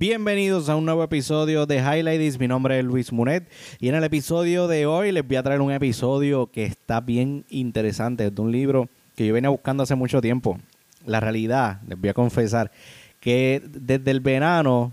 Bienvenidos 0.00 0.68
a 0.68 0.76
un 0.76 0.84
nuevo 0.84 1.02
episodio 1.02 1.66
de 1.66 1.78
Highlights. 1.78 2.38
Mi 2.38 2.46
nombre 2.46 2.78
es 2.78 2.84
Luis 2.84 3.12
Munet 3.12 3.50
y 3.80 3.88
en 3.88 3.96
el 3.96 4.04
episodio 4.04 4.68
de 4.68 4.86
hoy 4.86 5.10
les 5.10 5.26
voy 5.26 5.36
a 5.36 5.42
traer 5.42 5.60
un 5.60 5.72
episodio 5.72 6.52
que 6.52 6.66
está 6.66 7.00
bien 7.00 7.44
interesante, 7.48 8.30
de 8.30 8.40
un 8.40 8.52
libro 8.52 8.88
que 9.16 9.26
yo 9.26 9.34
venía 9.34 9.50
buscando 9.50 9.82
hace 9.82 9.96
mucho 9.96 10.20
tiempo. 10.20 10.56
La 11.04 11.18
realidad, 11.18 11.80
les 11.88 12.00
voy 12.00 12.10
a 12.10 12.14
confesar, 12.14 12.70
que 13.18 13.60
desde 13.66 14.12
el 14.12 14.20
verano, 14.20 14.92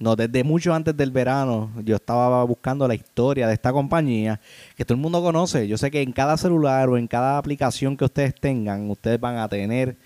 no, 0.00 0.16
desde 0.16 0.42
mucho 0.42 0.74
antes 0.74 0.96
del 0.96 1.12
verano, 1.12 1.70
yo 1.84 1.94
estaba 1.94 2.42
buscando 2.42 2.88
la 2.88 2.96
historia 2.96 3.46
de 3.46 3.54
esta 3.54 3.72
compañía 3.72 4.40
que 4.76 4.84
todo 4.84 4.96
el 4.96 5.02
mundo 5.02 5.22
conoce. 5.22 5.68
Yo 5.68 5.78
sé 5.78 5.92
que 5.92 6.02
en 6.02 6.10
cada 6.10 6.36
celular 6.36 6.88
o 6.88 6.98
en 6.98 7.06
cada 7.06 7.38
aplicación 7.38 7.96
que 7.96 8.06
ustedes 8.06 8.34
tengan, 8.34 8.90
ustedes 8.90 9.20
van 9.20 9.36
a 9.36 9.48
tener 9.48 9.96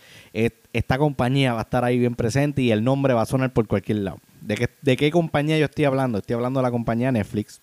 esta 0.76 0.98
compañía 0.98 1.54
va 1.54 1.60
a 1.60 1.62
estar 1.62 1.84
ahí 1.84 1.98
bien 1.98 2.14
presente 2.14 2.60
y 2.60 2.70
el 2.70 2.84
nombre 2.84 3.14
va 3.14 3.22
a 3.22 3.26
sonar 3.26 3.50
por 3.54 3.66
cualquier 3.66 3.98
lado. 3.98 4.18
¿De 4.46 4.54
qué, 4.54 4.68
de 4.80 4.96
qué 4.96 5.10
compañía 5.10 5.58
yo 5.58 5.64
estoy 5.64 5.86
hablando? 5.86 6.18
Estoy 6.18 6.34
hablando 6.34 6.60
de 6.60 6.62
la 6.62 6.70
compañía 6.70 7.10
Netflix. 7.10 7.60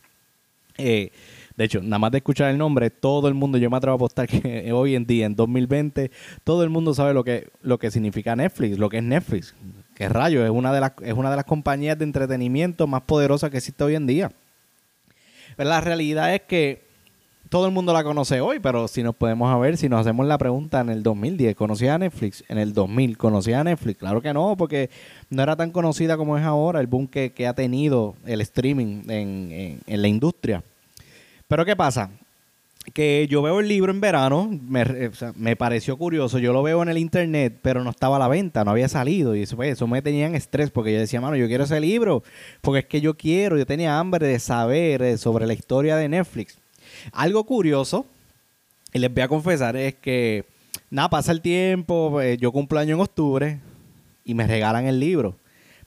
Eh, 0.77 1.11
de 1.55 1.63
hecho, 1.63 1.81
nada 1.81 1.97
más 1.97 2.11
de 2.11 2.17
escuchar 2.17 2.49
el 2.49 2.57
nombre, 2.57 2.89
todo 2.89 3.29
el 3.29 3.35
mundo, 3.35 3.57
yo 3.57 3.69
me 3.69 3.77
atrevo 3.77 3.93
a 3.93 3.95
apostar 3.95 4.27
que 4.27 4.69
hoy 4.73 4.95
en 4.95 5.05
día, 5.05 5.25
en 5.25 5.33
2020, 5.33 6.11
todo 6.43 6.61
el 6.63 6.69
mundo 6.69 6.93
sabe 6.93 7.13
lo 7.13 7.23
que, 7.23 7.47
lo 7.61 7.79
que 7.79 7.89
significa 7.89 8.35
Netflix, 8.35 8.77
lo 8.77 8.89
que 8.89 8.97
es 8.97 9.03
Netflix. 9.03 9.55
Que 9.95 10.09
rayo, 10.09 10.43
es 10.43 10.51
una, 10.51 10.73
de 10.73 10.81
las, 10.81 10.91
es 11.01 11.13
una 11.13 11.29
de 11.29 11.37
las 11.37 11.45
compañías 11.45 11.97
de 11.97 12.03
entretenimiento 12.03 12.85
más 12.85 13.03
poderosas 13.03 13.49
que 13.49 13.57
existe 13.57 13.81
hoy 13.81 13.95
en 13.95 14.05
día. 14.05 14.33
Pero 15.55 15.69
la 15.69 15.79
realidad 15.79 16.35
es 16.35 16.41
que 16.41 16.83
todo 17.53 17.67
el 17.67 17.71
mundo 17.71 17.93
la 17.93 18.03
conoce 18.03 18.41
hoy, 18.41 18.59
pero 18.59 18.87
si 18.87 19.03
nos 19.03 19.15
podemos 19.15 19.61
ver, 19.61 19.77
si 19.77 19.87
nos 19.87 20.01
hacemos 20.01 20.25
la 20.25 20.39
pregunta 20.39 20.81
en 20.81 20.89
el 20.89 21.03
2010, 21.03 21.55
¿conocía 21.55 21.93
a 21.93 21.97
Netflix? 21.99 22.43
En 22.47 22.57
el 22.57 22.73
2000, 22.73 23.15
¿conocía 23.15 23.59
a 23.59 23.63
Netflix? 23.63 23.99
Claro 23.99 24.23
que 24.23 24.33
no, 24.33 24.57
porque 24.57 24.89
no 25.29 25.43
era 25.43 25.55
tan 25.55 25.69
conocida 25.69 26.17
como 26.17 26.35
es 26.35 26.43
ahora, 26.43 26.79
el 26.79 26.87
boom 26.87 27.07
que, 27.07 27.31
ha 27.47 27.53
tenido 27.53 28.15
el 28.25 28.41
streaming 28.41 29.03
en, 29.07 29.81
la 29.85 30.07
industria. 30.07 30.63
Pero 31.47 31.63
¿qué 31.63 31.75
pasa? 31.75 32.09
Que 32.91 33.27
yo 33.29 33.43
veo 33.43 33.59
el 33.59 33.67
libro 33.67 33.91
en 33.91 34.01
verano, 34.01 34.49
me, 34.49 35.11
me, 35.35 35.55
pareció 35.55 35.95
curioso, 35.95 36.39
yo 36.39 36.53
lo 36.53 36.63
veo 36.63 36.81
en 36.81 36.89
el 36.89 36.97
internet, 36.97 37.59
pero 37.61 37.83
no 37.83 37.91
estaba 37.91 38.15
a 38.15 38.19
la 38.19 38.29
venta, 38.29 38.63
no 38.63 38.71
había 38.71 38.89
salido, 38.89 39.35
y 39.35 39.43
eso, 39.43 39.57
pues, 39.57 39.73
eso 39.73 39.85
me 39.85 40.01
tenía 40.01 40.25
en 40.25 40.33
estrés, 40.33 40.71
porque 40.71 40.91
yo 40.91 40.99
decía, 40.99 41.21
mano, 41.21 41.35
yo 41.35 41.45
quiero 41.45 41.65
ese 41.65 41.79
libro, 41.79 42.23
porque 42.61 42.79
es 42.79 42.85
que 42.85 42.99
yo 42.99 43.15
quiero, 43.15 43.59
yo 43.59 43.67
tenía 43.67 43.99
hambre 43.99 44.25
de 44.25 44.39
saber 44.39 45.03
eh, 45.03 45.17
sobre 45.19 45.45
la 45.45 45.53
historia 45.53 45.97
de 45.97 46.09
Netflix. 46.09 46.62
Algo 47.11 47.43
curioso, 47.43 48.05
y 48.93 48.99
les 48.99 49.13
voy 49.13 49.23
a 49.23 49.27
confesar, 49.27 49.75
es 49.75 49.95
que, 49.95 50.45
nada, 50.89 51.09
pasa 51.09 51.31
el 51.31 51.41
tiempo, 51.41 52.09
pues, 52.11 52.37
yo 52.37 52.51
cumplo 52.51 52.79
año 52.79 52.95
en 52.95 53.01
octubre 53.01 53.59
y 54.23 54.33
me 54.33 54.47
regalan 54.47 54.85
el 54.85 54.99
libro. 54.99 55.35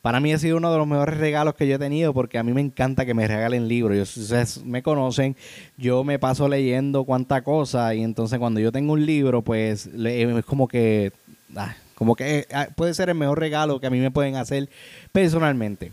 Para 0.07 0.21
mí 0.21 0.33
ha 0.33 0.39
sido 0.39 0.59
uno 0.59 0.71
de 0.71 0.79
los 0.79 0.87
mejores 0.87 1.19
regalos 1.19 1.57
que 1.57 1.67
yo 1.67 1.75
he 1.75 1.79
tenido 1.81 2.15
porque 2.15 2.39
a 2.39 2.45
mí 2.45 2.53
me 2.53 2.61
encanta 2.61 3.05
que 3.05 3.13
me 3.13 3.27
regalen 3.27 3.67
libros. 3.67 4.17
Ustedes 4.17 4.65
me 4.65 4.81
conocen, 4.81 5.35
yo 5.77 6.05
me 6.05 6.21
paso 6.21 6.49
leyendo 6.49 7.03
cuánta 7.03 7.43
cosa 7.43 7.93
y 7.93 8.05
entonces 8.05 8.39
cuando 8.39 8.61
yo 8.61 8.71
tengo 8.71 8.93
un 8.93 9.05
libro, 9.05 9.43
pues 9.43 9.87
es 9.87 10.45
como 10.45 10.69
que, 10.69 11.11
ah, 11.57 11.75
como 11.97 12.15
que 12.15 12.47
ah, 12.53 12.69
puede 12.77 12.95
ser 12.95 13.09
el 13.09 13.17
mejor 13.17 13.41
regalo 13.41 13.81
que 13.81 13.89
a 13.89 13.91
mí 13.91 13.99
me 13.99 14.13
pueden 14.13 14.37
hacer 14.37 14.69
personalmente. 15.11 15.91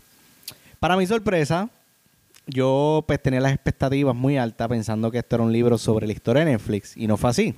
Para 0.78 0.96
mi 0.96 1.08
sorpresa, 1.08 1.68
yo 2.46 3.04
pues 3.06 3.22
tenía 3.22 3.40
las 3.40 3.52
expectativas 3.52 4.14
muy 4.14 4.36
altas 4.36 4.68
pensando 4.68 5.10
que 5.10 5.18
esto 5.18 5.36
era 5.36 5.44
un 5.44 5.52
libro 5.52 5.78
sobre 5.78 6.06
la 6.06 6.12
historia 6.12 6.44
de 6.44 6.52
Netflix 6.52 6.96
y 6.96 7.06
no 7.06 7.16
fue 7.16 7.30
así. 7.30 7.54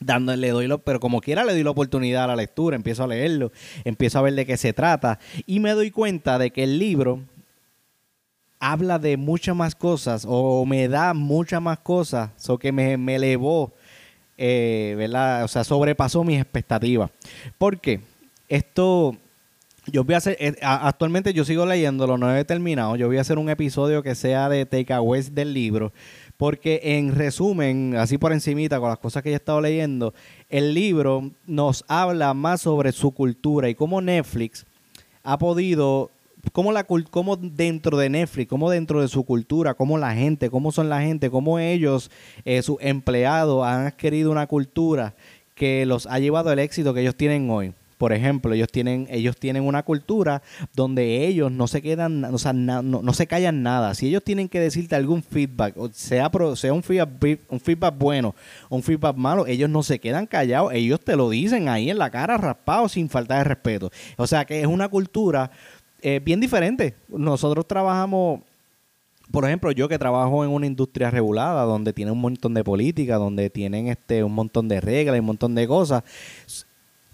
Dándole, 0.00 0.50
doy 0.50 0.66
lo, 0.66 0.78
pero 0.78 0.98
como 0.98 1.20
quiera 1.20 1.44
le 1.44 1.52
doy 1.52 1.62
la 1.62 1.70
oportunidad 1.70 2.24
a 2.24 2.28
la 2.28 2.36
lectura, 2.36 2.74
empiezo 2.74 3.04
a 3.04 3.06
leerlo, 3.06 3.52
empiezo 3.84 4.18
a 4.18 4.22
ver 4.22 4.34
de 4.34 4.46
qué 4.46 4.56
se 4.56 4.72
trata 4.72 5.18
y 5.46 5.60
me 5.60 5.70
doy 5.70 5.90
cuenta 5.90 6.38
de 6.38 6.50
que 6.50 6.64
el 6.64 6.78
libro 6.78 7.20
habla 8.62 9.00
de 9.00 9.16
muchas 9.16 9.56
más 9.56 9.74
cosas 9.74 10.24
o 10.28 10.64
me 10.64 10.86
da 10.86 11.14
muchas 11.14 11.60
más 11.60 11.80
cosas, 11.80 12.30
o 12.48 12.58
que 12.58 12.70
me, 12.70 12.96
me 12.96 13.16
elevó, 13.16 13.72
eh, 14.38 14.94
¿verdad? 14.96 15.42
O 15.42 15.48
sea, 15.48 15.64
sobrepasó 15.64 16.22
mis 16.22 16.40
expectativas. 16.40 17.10
¿Por 17.58 17.80
qué? 17.80 18.00
Esto 18.48 19.16
yo 19.86 20.04
voy 20.04 20.14
a 20.14 20.18
hacer, 20.18 20.36
eh, 20.38 20.54
actualmente 20.62 21.32
yo 21.32 21.44
sigo 21.44 21.66
leyéndolo, 21.66 22.16
no 22.16 22.34
he 22.34 22.44
terminado. 22.44 22.94
Yo 22.96 23.08
voy 23.08 23.18
a 23.18 23.22
hacer 23.22 23.38
un 23.38 23.48
episodio 23.48 24.02
que 24.02 24.14
sea 24.14 24.48
de 24.48 24.64
takeaways 24.64 25.34
del 25.34 25.52
libro. 25.52 25.92
Porque 26.36 26.80
en 26.82 27.14
resumen, 27.14 27.96
así 27.96 28.16
por 28.18 28.32
encimita, 28.32 28.78
con 28.78 28.90
las 28.90 28.98
cosas 28.98 29.22
que 29.22 29.30
he 29.30 29.34
estado 29.34 29.60
leyendo, 29.60 30.14
el 30.48 30.74
libro 30.74 31.30
nos 31.46 31.84
habla 31.88 32.32
más 32.34 32.62
sobre 32.62 32.92
su 32.92 33.10
cultura 33.10 33.68
y 33.68 33.74
cómo 33.74 34.00
Netflix 34.00 34.66
ha 35.24 35.38
podido, 35.38 36.10
cómo, 36.52 36.72
la, 36.72 36.84
cómo 36.84 37.36
dentro 37.36 37.96
de 37.96 38.08
Netflix, 38.08 38.48
cómo 38.48 38.70
dentro 38.70 39.00
de 39.00 39.08
su 39.08 39.24
cultura, 39.24 39.74
cómo 39.74 39.98
la 39.98 40.14
gente, 40.14 40.48
cómo 40.48 40.72
son 40.72 40.88
la 40.88 41.00
gente, 41.00 41.30
cómo 41.30 41.58
ellos, 41.58 42.10
eh, 42.44 42.62
sus 42.62 42.76
empleados 42.80 43.64
han 43.64 43.86
adquirido 43.86 44.30
una 44.30 44.46
cultura 44.46 45.14
que 45.54 45.86
los 45.86 46.06
ha 46.06 46.18
llevado 46.18 46.50
al 46.50 46.58
éxito 46.60 46.94
que 46.94 47.02
ellos 47.02 47.16
tienen 47.16 47.50
hoy 47.50 47.72
por 48.02 48.12
ejemplo, 48.12 48.52
ellos 48.52 48.66
tienen, 48.68 49.06
ellos 49.12 49.36
tienen 49.36 49.62
una 49.62 49.84
cultura 49.84 50.42
donde 50.74 51.24
ellos 51.24 51.52
no 51.52 51.68
se 51.68 51.80
quedan, 51.80 52.24
o 52.24 52.36
sea, 52.36 52.52
no, 52.52 53.12
se 53.12 53.28
callan 53.28 53.62
nada. 53.62 53.94
Si 53.94 54.08
ellos 54.08 54.24
tienen 54.24 54.48
que 54.48 54.58
decirte 54.58 54.96
algún 54.96 55.22
feedback, 55.22 55.76
o 55.76 55.88
sea, 55.92 56.28
sea 56.56 56.72
un 56.72 56.82
feedback, 56.82 57.38
un 57.48 57.60
feedback 57.60 57.96
bueno 57.96 58.34
un 58.70 58.82
feedback 58.82 59.14
malo, 59.16 59.46
ellos 59.46 59.70
no 59.70 59.84
se 59.84 60.00
quedan 60.00 60.26
callados, 60.26 60.72
ellos 60.72 60.98
te 60.98 61.14
lo 61.14 61.30
dicen 61.30 61.68
ahí 61.68 61.90
en 61.90 61.98
la 61.98 62.10
cara 62.10 62.36
raspado 62.38 62.88
sin 62.88 63.08
falta 63.08 63.38
de 63.38 63.44
respeto. 63.44 63.92
O 64.16 64.26
sea 64.26 64.44
que 64.44 64.60
es 64.60 64.66
una 64.66 64.88
cultura 64.88 65.52
eh, 66.00 66.20
bien 66.24 66.40
diferente. 66.40 66.96
Nosotros 67.06 67.68
trabajamos 67.68 68.40
por 69.30 69.46
ejemplo, 69.46 69.70
yo 69.70 69.88
que 69.88 69.98
trabajo 69.98 70.44
en 70.44 70.50
una 70.50 70.66
industria 70.66 71.08
regulada 71.08 71.62
donde 71.62 71.92
tiene 71.92 72.10
un 72.10 72.20
montón 72.20 72.52
de 72.52 72.64
política, 72.64 73.16
donde 73.16 73.48
tienen 73.48 73.86
este 73.86 74.24
un 74.24 74.34
montón 74.34 74.66
de 74.66 74.80
reglas 74.80 75.16
y 75.16 75.20
un 75.20 75.26
montón 75.26 75.54
de 75.54 75.68
cosas, 75.68 76.02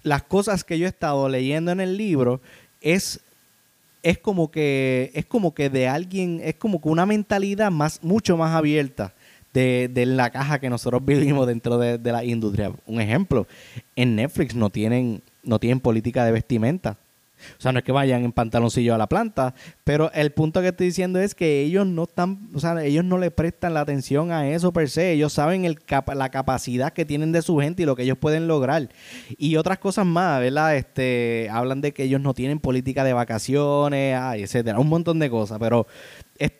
las 0.02 0.22
cosas 0.22 0.64
que 0.64 0.78
yo 0.78 0.86
he 0.86 0.88
estado 0.88 1.28
leyendo 1.28 1.70
en 1.70 1.80
el 1.80 1.96
libro 1.96 2.40
es 2.80 3.20
es 4.02 4.18
como 4.18 4.50
que 4.50 5.10
es 5.14 5.26
como 5.26 5.54
que 5.54 5.70
de 5.70 5.88
alguien 5.88 6.40
es 6.42 6.54
como 6.54 6.80
que 6.80 6.88
una 6.88 7.04
mentalidad 7.04 7.70
más 7.70 8.02
mucho 8.02 8.36
más 8.36 8.54
abierta 8.54 9.12
de, 9.52 9.90
de 9.92 10.06
la 10.06 10.30
caja 10.30 10.60
que 10.60 10.70
nosotros 10.70 11.02
vivimos 11.04 11.46
dentro 11.46 11.78
de, 11.78 11.98
de, 11.98 12.12
la 12.12 12.24
industria. 12.24 12.72
Un 12.86 13.00
ejemplo 13.00 13.46
en 13.96 14.16
Netflix 14.16 14.54
no 14.54 14.70
tienen 14.70 15.22
no 15.42 15.58
tienen 15.58 15.80
política 15.80 16.24
de 16.24 16.32
vestimenta 16.32 16.96
o 17.56 17.60
sea, 17.60 17.72
no 17.72 17.78
es 17.78 17.84
que 17.84 17.92
vayan 17.92 18.24
en 18.24 18.32
pantaloncillo 18.32 18.94
a 18.94 18.98
la 18.98 19.08
planta, 19.08 19.54
pero 19.84 20.10
el 20.12 20.32
punto 20.32 20.60
que 20.60 20.68
estoy 20.68 20.88
diciendo 20.88 21.20
es 21.20 21.34
que 21.34 21.62
ellos 21.62 21.86
no 21.86 22.04
están, 22.04 22.50
o 22.54 22.60
sea, 22.60 22.82
ellos 22.84 23.04
no 23.04 23.18
le 23.18 23.30
prestan 23.30 23.74
la 23.74 23.80
atención 23.80 24.32
a 24.32 24.48
eso 24.48 24.72
per 24.72 24.88
se. 24.88 25.12
Ellos 25.12 25.32
saben 25.32 25.76
la 26.14 26.28
capacidad 26.30 26.92
que 26.92 27.04
tienen 27.04 27.32
de 27.32 27.42
su 27.42 27.58
gente 27.58 27.82
y 27.82 27.86
lo 27.86 27.96
que 27.96 28.02
ellos 28.02 28.18
pueden 28.18 28.48
lograr. 28.48 28.88
Y 29.36 29.56
otras 29.56 29.78
cosas 29.78 30.06
más, 30.06 30.40
¿verdad? 30.40 30.76
Este, 30.76 31.48
hablan 31.50 31.80
de 31.80 31.92
que 31.92 32.04
ellos 32.04 32.20
no 32.20 32.34
tienen 32.34 32.58
política 32.58 33.04
de 33.04 33.12
vacaciones, 33.12 34.16
ay, 34.18 34.42
etcétera, 34.42 34.78
un 34.78 34.88
montón 34.88 35.18
de 35.18 35.30
cosas, 35.30 35.58
pero 35.58 35.86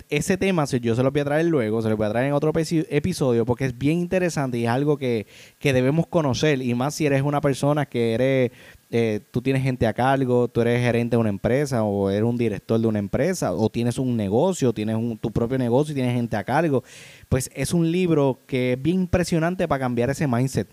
ese 0.09 0.37
tema 0.37 0.65
yo 0.65 0.95
se 0.95 1.03
lo 1.03 1.13
voy 1.13 1.21
a 1.21 1.25
traer 1.25 1.47
luego, 1.47 1.83
se 1.83 1.89
lo 1.89 1.97
voy 1.97 2.07
a 2.07 2.11
traer 2.11 2.27
en 2.27 2.33
otro 2.33 2.53
episodio 2.55 3.47
porque 3.47 3.65
es 3.65 3.79
bien 3.79 3.99
interesante 3.99 4.59
y 4.59 4.65
es 4.65 4.71
algo 4.71 4.99
que, 4.99 5.27
que 5.59 5.73
debemos 5.73 6.07
conocer 6.07 6.61
y 6.63 6.75
más 6.75 6.95
si 6.95 7.07
eres 7.07 7.23
una 7.23 7.41
persona 7.41 7.87
que 7.87 8.15
eres 8.15 8.51
eh, 8.91 9.21
tú 9.31 9.43
tienes 9.43 9.63
gente 9.63 9.87
a 9.87 9.93
cargo, 9.93 10.49
tú 10.49 10.63
eres 10.63 10.81
gerente 10.83 11.17
de 11.17 11.21
una 11.21 11.29
empresa 11.29 11.83
o 11.83 12.09
eres 12.09 12.23
un 12.23 12.39
director 12.39 12.81
de 12.81 12.87
una 12.87 12.99
empresa 12.99 13.53
o 13.53 13.69
tienes 13.69 13.99
un 13.99 14.17
negocio, 14.17 14.73
tienes 14.73 14.97
tu 15.21 15.31
propio 15.31 15.59
negocio 15.59 15.93
y 15.93 15.95
tienes 15.95 16.15
gente 16.15 16.37
a 16.37 16.45
cargo, 16.45 16.83
pues 17.29 17.51
es 17.55 17.75
un 17.75 17.93
libro 17.93 18.41
que 18.47 18.73
es 18.73 18.83
bien 18.83 19.01
impresionante 19.01 19.69
para 19.69 19.81
cambiar 19.81 20.11
ese 20.11 20.27
mindset. 20.27 20.69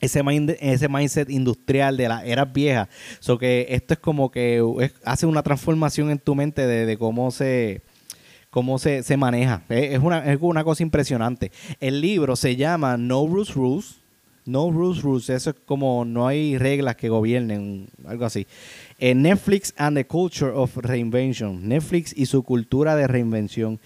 Ese, 0.00 0.22
mindset 0.88 1.28
industrial 1.28 1.96
de 1.96 2.08
las 2.08 2.24
eras 2.24 2.52
viejas. 2.52 2.88
So 3.18 3.36
que 3.36 3.66
esto 3.70 3.94
es 3.94 4.00
como 4.00 4.30
que 4.30 4.62
hace 5.04 5.26
una 5.26 5.42
transformación 5.42 6.10
en 6.10 6.18
tu 6.18 6.36
mente 6.36 6.66
de, 6.66 6.96
cómo 6.96 7.32
se 7.32 7.82
cómo 8.58 8.80
se, 8.80 9.04
se 9.04 9.16
maneja. 9.16 9.62
Es 9.68 10.00
una, 10.00 10.32
es 10.32 10.36
una 10.40 10.64
cosa 10.64 10.82
impresionante. 10.82 11.52
El 11.78 12.00
libro 12.00 12.34
se 12.34 12.56
llama 12.56 12.96
No 12.96 13.24
Rules 13.24 13.54
Rules 13.54 13.98
no 14.46 14.70
rules, 14.70 15.02
rules. 15.02 15.28
Eso 15.28 15.50
es 15.50 15.56
como 15.66 16.04
no 16.04 16.26
hay 16.26 16.56
reglas 16.56 16.96
que 16.96 17.10
gobiernen, 17.10 17.86
algo 18.06 18.24
así. 18.24 18.46
Eh, 18.98 19.14
Netflix 19.14 19.74
and 19.76 19.96
the 19.96 20.06
Culture 20.06 20.50
of 20.50 20.76
Reinvention. 20.76 21.68
Netflix 21.68 22.14
y 22.16 22.26
su 22.26 22.42
cultura 22.42 22.96
de 22.96 23.06
reinvención. 23.06 23.78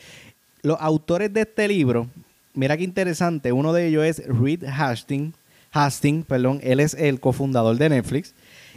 Los 0.63 0.81
autores 0.81 1.35
de 1.35 1.41
este 1.41 1.67
libro, 1.67 2.07
mira 2.55 2.77
qué 2.77 2.85
interesante. 2.85 3.53
Uno 3.53 3.73
de 3.73 3.89
ellos 3.89 4.05
es 4.05 4.23
Reed 4.25 4.65
Hastings. 4.65 5.35
Hastings, 5.73 6.25
perdón. 6.25 6.61
Él 6.63 6.79
es 6.79 6.95
el 6.95 7.19
cofundador 7.19 7.77
de 7.77 7.89
Netflix. 7.89 8.33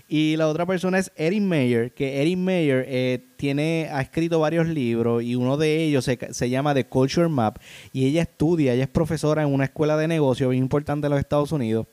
Y 0.08 0.36
la 0.38 0.48
otra 0.48 0.68
persona 0.68 1.00
es 1.00 1.12
Erin 1.16 1.48
Mayer, 1.48 1.92
que 1.92 2.22
Erin 2.22 2.44
Mayer 2.44 2.86
eh, 2.88 3.26
tiene, 3.38 3.90
ha 3.92 4.02
escrito 4.02 4.40
varios 4.40 4.68
libros 4.68 5.24
y 5.24 5.36
uno 5.36 5.58
de 5.58 5.84
ellos 5.84 6.06
se, 6.06 6.20
se, 6.32 6.50
llama 6.50 6.76
The 6.76 6.86
Culture 6.86 7.28
Map. 7.28 7.58
Y 7.92 8.06
ella 8.06 8.22
estudia, 8.22 8.74
ella 8.74 8.84
es 8.84 8.90
profesora 8.90 9.42
en 9.42 9.52
una 9.52 9.66
escuela 9.66 9.98
de 9.98 10.08
negocio 10.08 10.50
bien 10.50 10.62
importante 10.62 11.08
en 11.08 11.12
los 11.12 11.20
Estados 11.20 11.52
Unidos. 11.52 11.88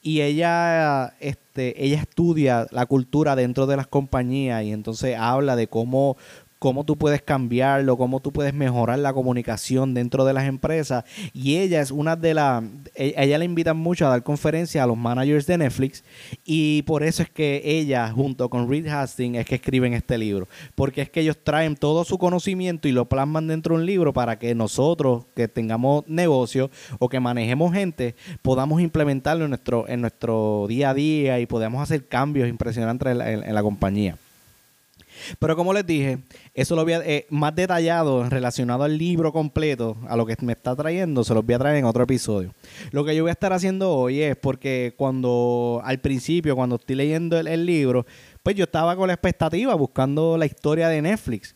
Y 0.00 0.22
ella, 0.22 1.14
este, 1.20 1.84
ella 1.84 2.00
estudia 2.00 2.66
la 2.72 2.86
cultura 2.86 3.36
dentro 3.36 3.68
de 3.68 3.76
las 3.76 3.86
compañías 3.86 4.64
y 4.64 4.72
entonces 4.72 5.16
habla 5.16 5.54
de 5.54 5.68
cómo 5.68 6.16
cómo 6.62 6.84
tú 6.84 6.96
puedes 6.96 7.20
cambiarlo, 7.22 7.96
cómo 7.96 8.20
tú 8.20 8.32
puedes 8.32 8.54
mejorar 8.54 8.96
la 9.00 9.12
comunicación 9.12 9.94
dentro 9.94 10.24
de 10.24 10.32
las 10.32 10.44
empresas. 10.44 11.02
Y 11.32 11.56
ella 11.56 11.80
es 11.80 11.90
una 11.90 12.14
de 12.14 12.34
las, 12.34 12.62
e, 12.94 13.14
ella 13.16 13.36
le 13.38 13.46
invitan 13.46 13.76
mucho 13.76 14.06
a 14.06 14.10
dar 14.10 14.22
conferencias 14.22 14.84
a 14.84 14.86
los 14.86 14.96
managers 14.96 15.48
de 15.48 15.58
Netflix 15.58 16.04
y 16.44 16.82
por 16.82 17.02
eso 17.02 17.24
es 17.24 17.30
que 17.30 17.62
ella 17.64 18.08
junto 18.12 18.48
con 18.48 18.70
Reed 18.70 18.86
Hastings 18.86 19.38
es 19.38 19.46
que 19.46 19.56
escriben 19.56 19.92
este 19.92 20.16
libro, 20.18 20.46
porque 20.76 21.02
es 21.02 21.10
que 21.10 21.22
ellos 21.22 21.36
traen 21.42 21.74
todo 21.74 22.04
su 22.04 22.16
conocimiento 22.16 22.86
y 22.86 22.92
lo 22.92 23.08
plasman 23.08 23.48
dentro 23.48 23.74
de 23.74 23.80
un 23.80 23.86
libro 23.86 24.12
para 24.12 24.38
que 24.38 24.54
nosotros 24.54 25.24
que 25.34 25.48
tengamos 25.48 26.04
negocio 26.06 26.70
o 27.00 27.08
que 27.08 27.18
manejemos 27.18 27.72
gente 27.72 28.14
podamos 28.40 28.80
implementarlo 28.80 29.46
en 29.46 29.50
nuestro, 29.50 29.88
en 29.88 30.00
nuestro 30.00 30.66
día 30.68 30.90
a 30.90 30.94
día 30.94 31.40
y 31.40 31.46
podamos 31.46 31.82
hacer 31.82 32.06
cambios 32.06 32.48
impresionantes 32.48 33.18
en 33.18 33.52
la 33.52 33.62
compañía. 33.64 34.16
Pero 35.38 35.56
como 35.56 35.72
les 35.72 35.86
dije, 35.86 36.18
eso 36.54 36.76
lo 36.76 36.84
voy 36.84 36.94
a, 36.94 37.00
eh, 37.00 37.26
más 37.30 37.54
detallado 37.54 38.28
relacionado 38.28 38.84
al 38.84 38.96
libro 38.98 39.32
completo, 39.32 39.96
a 40.08 40.16
lo 40.16 40.26
que 40.26 40.36
me 40.40 40.52
está 40.52 40.74
trayendo, 40.74 41.24
se 41.24 41.34
los 41.34 41.44
voy 41.44 41.54
a 41.54 41.58
traer 41.58 41.76
en 41.76 41.84
otro 41.84 42.04
episodio. 42.04 42.54
Lo 42.90 43.04
que 43.04 43.14
yo 43.14 43.22
voy 43.22 43.30
a 43.30 43.32
estar 43.32 43.52
haciendo 43.52 43.92
hoy 43.92 44.20
es 44.22 44.36
porque 44.36 44.94
cuando 44.96 45.80
al 45.84 46.00
principio, 46.00 46.56
cuando 46.56 46.76
estoy 46.76 46.96
leyendo 46.96 47.38
el, 47.38 47.66
libro, 47.66 48.06
pues 48.42 48.56
yo 48.56 48.64
estaba 48.64 48.96
con 48.96 49.06
la 49.06 49.14
expectativa 49.14 49.74
buscando 49.74 50.36
la 50.36 50.46
historia 50.46 50.88
de 50.88 51.02
Netflix. 51.02 51.54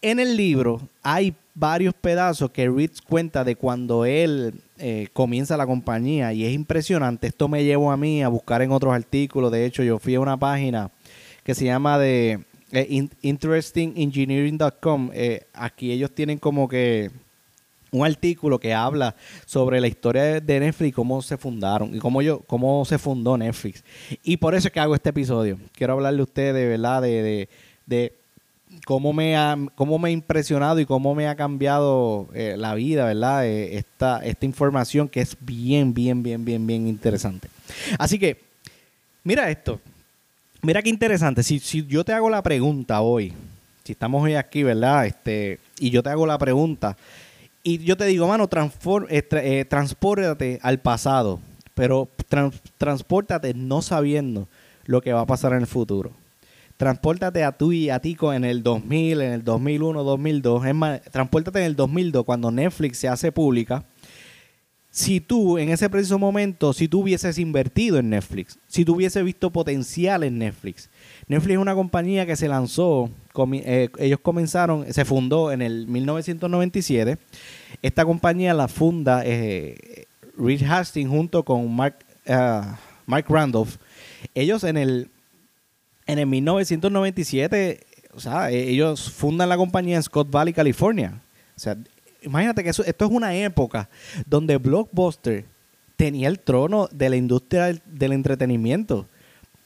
En 0.00 0.18
el 0.18 0.36
libro 0.36 0.80
hay 1.02 1.34
varios 1.54 1.94
pedazos 1.94 2.50
que 2.50 2.68
Ritz 2.68 3.00
cuenta 3.02 3.44
de 3.44 3.56
cuando 3.56 4.04
él 4.04 4.62
eh, 4.78 5.08
comienza 5.12 5.56
la 5.56 5.66
compañía 5.66 6.32
y 6.32 6.44
es 6.44 6.52
impresionante. 6.52 7.26
Esto 7.26 7.48
me 7.48 7.64
llevó 7.64 7.92
a 7.92 7.96
mí 7.96 8.22
a 8.22 8.28
buscar 8.28 8.62
en 8.62 8.72
otros 8.72 8.94
artículos. 8.94 9.52
De 9.52 9.66
hecho, 9.66 9.82
yo 9.82 9.98
fui 9.98 10.14
a 10.14 10.20
una 10.20 10.36
página 10.36 10.90
que 11.44 11.54
se 11.54 11.64
llama 11.64 11.98
de 11.98 12.44
eh, 12.72 13.06
interestingengineering.com, 13.20 15.10
eh, 15.12 15.46
aquí 15.52 15.92
ellos 15.92 16.10
tienen 16.10 16.38
como 16.38 16.66
que 16.68 17.10
un 17.90 18.06
artículo 18.06 18.58
que 18.58 18.72
habla 18.72 19.14
sobre 19.44 19.78
la 19.78 19.88
historia 19.88 20.40
de 20.40 20.60
Netflix, 20.60 20.94
cómo 20.94 21.20
se 21.20 21.36
fundaron 21.36 21.94
y 21.94 21.98
cómo 21.98 22.22
yo, 22.22 22.40
cómo 22.46 22.82
se 22.86 22.98
fundó 22.98 23.36
Netflix. 23.36 23.84
Y 24.22 24.38
por 24.38 24.54
eso 24.54 24.68
es 24.68 24.72
que 24.72 24.80
hago 24.80 24.94
este 24.94 25.10
episodio. 25.10 25.58
Quiero 25.72 25.92
hablarle 25.92 26.20
a 26.20 26.24
ustedes, 26.24 26.66
¿verdad? 26.66 27.02
De, 27.02 27.50
de, 27.84 28.14
cómo 28.86 29.12
me 29.12 29.36
ha, 29.36 29.54
cómo 29.74 29.98
me 29.98 30.08
ha 30.08 30.12
impresionado 30.12 30.80
y 30.80 30.86
cómo 30.86 31.14
me 31.14 31.28
ha 31.28 31.36
cambiado 31.36 32.28
eh, 32.32 32.54
la 32.56 32.74
vida, 32.74 33.04
¿verdad? 33.04 33.46
esta, 33.46 34.24
esta 34.24 34.46
información 34.46 35.10
que 35.10 35.20
es 35.20 35.36
bien, 35.38 35.92
bien, 35.92 36.22
bien, 36.22 36.42
bien, 36.42 36.66
bien 36.66 36.88
interesante. 36.88 37.48
Así 37.98 38.18
que, 38.18 38.40
mira 39.24 39.50
esto. 39.50 39.78
Mira 40.64 40.80
qué 40.80 40.90
interesante. 40.90 41.42
Si, 41.42 41.58
si 41.58 41.84
yo 41.86 42.04
te 42.04 42.12
hago 42.12 42.30
la 42.30 42.40
pregunta 42.40 43.00
hoy, 43.00 43.32
si 43.82 43.94
estamos 43.94 44.22
hoy 44.22 44.36
aquí, 44.36 44.62
¿verdad? 44.62 45.06
Este, 45.06 45.58
y 45.80 45.90
yo 45.90 46.04
te 46.04 46.10
hago 46.10 46.24
la 46.24 46.38
pregunta, 46.38 46.96
y 47.64 47.78
yo 47.78 47.96
te 47.96 48.04
digo, 48.04 48.28
mano, 48.28 48.48
eh, 49.08 49.66
transpórtate 49.68 50.60
al 50.62 50.78
pasado, 50.78 51.40
pero 51.74 52.08
transpórtate 52.78 53.54
no 53.54 53.82
sabiendo 53.82 54.46
lo 54.84 55.00
que 55.00 55.12
va 55.12 55.22
a 55.22 55.26
pasar 55.26 55.52
en 55.54 55.62
el 55.62 55.66
futuro. 55.66 56.12
Transpórtate 56.76 57.42
a 57.42 57.50
tú 57.50 57.72
y 57.72 57.90
a 57.90 57.98
ti 57.98 58.16
en 58.32 58.44
el 58.44 58.62
2000, 58.62 59.20
en 59.20 59.32
el 59.32 59.42
2001, 59.42 60.04
2002. 60.04 60.64
Es 60.64 60.74
más, 60.76 61.02
transpórtate 61.10 61.58
en 61.58 61.64
el 61.64 61.74
2002 61.74 62.24
cuando 62.24 62.52
Netflix 62.52 62.98
se 62.98 63.08
hace 63.08 63.32
pública 63.32 63.84
si 64.92 65.20
tú 65.22 65.56
en 65.56 65.70
ese 65.70 65.88
preciso 65.88 66.18
momento, 66.18 66.74
si 66.74 66.86
tú 66.86 67.00
hubieses 67.00 67.38
invertido 67.38 67.98
en 67.98 68.10
Netflix, 68.10 68.58
si 68.68 68.84
tú 68.84 68.94
hubieses 68.94 69.24
visto 69.24 69.50
potencial 69.50 70.22
en 70.22 70.38
Netflix. 70.38 70.90
Netflix 71.28 71.54
es 71.54 71.58
una 71.58 71.74
compañía 71.74 72.26
que 72.26 72.36
se 72.36 72.46
lanzó, 72.46 73.08
eh, 73.54 73.88
ellos 73.98 74.20
comenzaron, 74.20 74.92
se 74.92 75.06
fundó 75.06 75.50
en 75.50 75.62
el 75.62 75.86
1997. 75.86 77.16
Esta 77.80 78.04
compañía 78.04 78.52
la 78.52 78.68
funda 78.68 79.22
eh, 79.24 80.04
Reed 80.36 80.62
Hastings 80.62 81.08
junto 81.08 81.42
con 81.42 81.74
Mark, 81.74 81.96
uh, 82.28 82.76
Mark 83.06 83.24
Randolph. 83.30 83.76
Ellos 84.34 84.62
en 84.62 84.76
el, 84.76 85.08
en 86.06 86.18
el 86.18 86.26
1997, 86.26 87.80
o 88.12 88.20
sea, 88.20 88.50
ellos 88.50 89.10
fundan 89.10 89.48
la 89.48 89.56
compañía 89.56 89.96
en 89.96 90.02
Scott 90.02 90.30
Valley, 90.30 90.52
California. 90.52 91.22
O 91.56 91.60
sea, 91.60 91.78
imagínate 92.22 92.62
que 92.62 92.70
esto 92.70 92.84
es 92.84 93.10
una 93.10 93.34
época 93.34 93.88
donde 94.26 94.56
Blockbuster 94.56 95.44
tenía 95.96 96.28
el 96.28 96.40
trono 96.40 96.88
de 96.90 97.10
la 97.10 97.16
industria 97.16 97.66
del, 97.86 98.12
entretenimiento. 98.12 99.06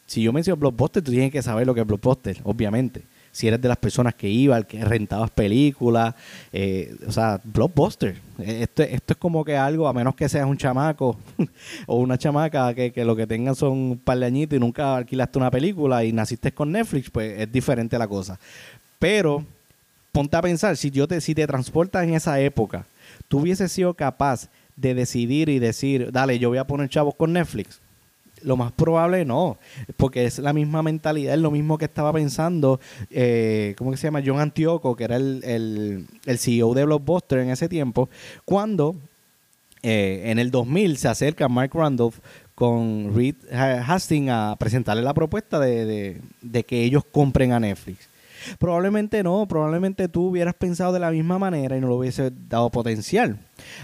Si 0.07 0.23
yo 0.23 0.33
menciono 0.33 0.59
Blockbuster, 0.59 1.03
tú 1.03 1.11
tienes 1.11 1.33
que 1.33 1.43
saber 1.43 1.67
lo 1.67 1.75
que 1.75 1.81
es 1.81 1.87
Blockbuster, 1.87 2.41
obviamente. 2.45 3.03
Si 3.33 3.49
eres 3.49 3.61
de 3.61 3.69
las 3.69 3.77
personas 3.77 4.15
que 4.15 4.29
iba, 4.29 4.63
que 4.63 4.85
rentabas 4.85 5.31
películas, 5.31 6.15
eh, 6.53 6.95
o 7.07 7.13
sea, 7.13 7.41
Blockbuster. 7.43 8.17
Esto, 8.39 8.83
esto 8.83 9.13
es 9.15 9.17
como 9.19 9.45
que 9.45 9.57
algo, 9.57 9.89
a 9.89 9.93
menos 9.93 10.15
que 10.15 10.29
seas 10.29 10.47
un 10.47 10.57
chamaco 10.57 11.19
o 11.87 11.97
una 11.97 12.19
chamaca 12.19 12.75
que, 12.75 12.93
que, 12.93 13.05
lo 13.05 13.17
que 13.17 13.27
tengan 13.27 13.55
son 13.55 13.73
un 13.73 13.99
par 13.99 14.19
de 14.19 14.27
añitos 14.27 14.57
y 14.57 14.61
nunca 14.61 14.97
alquilaste 14.97 15.39
una 15.39 15.51
película 15.51 16.05
y 16.05 16.13
naciste 16.13 16.53
con 16.53 16.71
Netflix, 16.71 17.11
pues 17.11 17.41
es 17.41 17.51
diferente 17.51 17.99
la 17.99 18.09
cosa. 18.09 18.39
Pero 18.99 19.45
ponte 20.17 20.35
a 20.35 20.41
pensar, 20.41 20.79
si, 20.79 20.91
yo 20.91 21.07
te, 21.07 21.21
si 21.21 21.35
te 21.35 21.47
transportas 21.47 22.03
en 22.03 22.15
esa 22.15 22.41
época, 22.41 22.87
tú 23.29 23.41
hubieses 23.41 23.71
sido 23.71 23.93
capaz 23.93 24.49
de 24.75 24.95
decidir 24.95 25.51
y 25.51 25.59
decir, 25.59 26.11
dale, 26.11 26.39
yo 26.39 26.49
voy 26.49 26.57
a 26.57 26.67
poner 26.67 26.89
chavos 26.89 27.15
con 27.15 27.35
Netflix. 27.35 27.83
Lo 28.41 28.57
más 28.57 28.73
probable 28.73 29.27
no, 29.27 29.59
porque 29.99 30.25
es 30.25 30.39
la 30.39 30.55
misma 30.55 30.83
mentalidad, 30.83 31.35
es 31.35 31.41
lo 31.41 31.51
mismo 31.51 31.77
que 31.77 31.85
estaba 31.85 32.15
pensando, 32.15 32.81
eh, 33.11 33.75
¿cómo 33.77 33.95
se 33.95 34.07
llama? 34.07 34.23
John 34.25 34.41
Antioco, 34.41 34.97
que 34.97 35.05
era 35.05 35.17
el, 35.17 35.43
el, 35.45 36.07
el 36.25 36.39
CEO 36.39 36.73
de 36.73 36.87
Blockbuster 36.87 37.41
en 37.41 37.51
ese 37.51 37.69
tiempo, 37.69 38.09
cuando 38.47 38.97
eh, 39.83 40.23
en 40.31 40.39
el 40.39 40.51
2000 40.51 40.97
se 40.97 41.09
acerca 41.09 41.47
Mark 41.51 41.73
Randolph 41.75 42.21
con 42.55 43.15
Reed 43.15 43.35
Hastings 43.53 44.31
a 44.31 44.57
presentarle 44.59 45.03
la 45.03 45.13
propuesta 45.13 45.61
de, 45.61 46.23
de 46.41 46.65
que 46.65 46.85
ellos 46.85 47.05
compren 47.05 47.53
a 47.53 47.61
Netflix. 47.61 48.16
Probablemente 48.59 49.23
no, 49.23 49.47
probablemente 49.49 50.09
tú 50.09 50.29
hubieras 50.29 50.55
pensado 50.55 50.93
de 50.93 51.01
la 51.01 51.11
misma 51.11 51.39
manera 51.39 51.77
y 51.77 51.81
no 51.81 51.89
lo 51.89 51.97
hubiese 51.97 52.33
dado 52.49 52.71
potencial. 52.71 53.39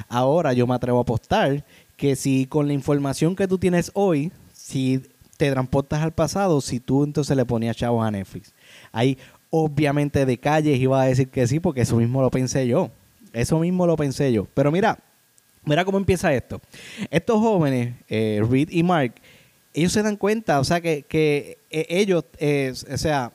Ahora 0.09 0.53
yo 0.53 0.67
me 0.67 0.75
atrevo 0.75 0.99
a 0.99 1.03
apostar 1.03 1.65
que 1.97 2.17
si 2.17 2.47
con 2.47 2.67
la 2.67 2.73
información 2.73 3.37
que 3.37 3.49
tú 3.49 3.59
tienes 3.59 3.91
hoy, 3.95 4.33
si 4.53 5.03
te 5.37 5.51
transportas 5.51 6.03
al 6.03 6.13
pasado, 6.13 6.61
si 6.61 6.81
tú 6.81 7.05
entonces 7.05 7.37
le 7.37 7.45
ponías 7.45 7.77
chavos 7.77 8.05
a 8.05 8.11
Netflix. 8.11 8.55
Ahí 8.93 9.19
obviamente 9.51 10.25
de 10.25 10.39
calles 10.39 10.81
iba 10.81 11.03
a 11.03 11.07
decir 11.07 11.29
que 11.29 11.47
sí, 11.47 11.61
porque 11.61 11.83
eso 11.83 11.97
mismo 11.97 12.23
lo 12.23 12.31
pensé 12.31 12.67
yo. 12.67 12.91
Eso 13.33 13.59
mismo 13.59 13.87
lo 13.87 13.97
pensé 13.97 14.33
yo. 14.33 14.47
Pero 14.55 14.73
mira, 14.73 14.99
mira 15.65 15.85
cómo 15.85 15.99
empieza 15.99 16.33
esto. 16.33 16.61
Estos 17.11 17.39
jóvenes, 17.39 17.95
eh, 18.09 18.43
Reed 18.49 18.71
y 18.71 18.83
Mark, 18.83 19.15
ellos 19.75 19.93
se 19.93 20.03
dan 20.03 20.17
cuenta, 20.17 20.61
o 20.61 20.65
sea, 20.65 20.81
que, 20.81 21.03
que 21.03 21.59
eh, 21.71 21.87
ellos, 21.89 22.25
eh, 22.39 22.73
o 22.93 22.97
sea, 22.97 23.33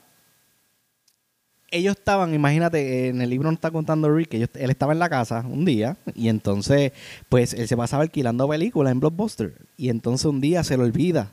ellos 1.70 1.96
estaban, 1.98 2.34
imagínate, 2.34 3.10
en 3.10 3.22
el 3.22 3.30
libro 3.30 3.50
nos 3.50 3.58
está 3.58 3.72
contando 3.72 4.14
Rick, 4.14 4.30
que 4.30 4.38
él 4.38 4.70
estaba 4.70 4.94
en 4.94 5.00
la 5.00 5.10
casa 5.10 5.46
un 5.48 5.66
día 5.66 5.98
y 6.16 6.30
entonces, 6.30 6.94
pues 7.30 7.54
él 7.54 7.68
se 7.68 7.76
pasaba 7.76 8.04
alquilando 8.04 8.48
películas 8.48 8.92
en 8.92 9.00
Blockbuster 9.00 9.54
y 9.76 9.90
entonces 9.90 10.26
un 10.26 10.40
día 10.40 10.64
se 10.64 10.78
lo 10.78 10.84
olvida, 10.84 11.32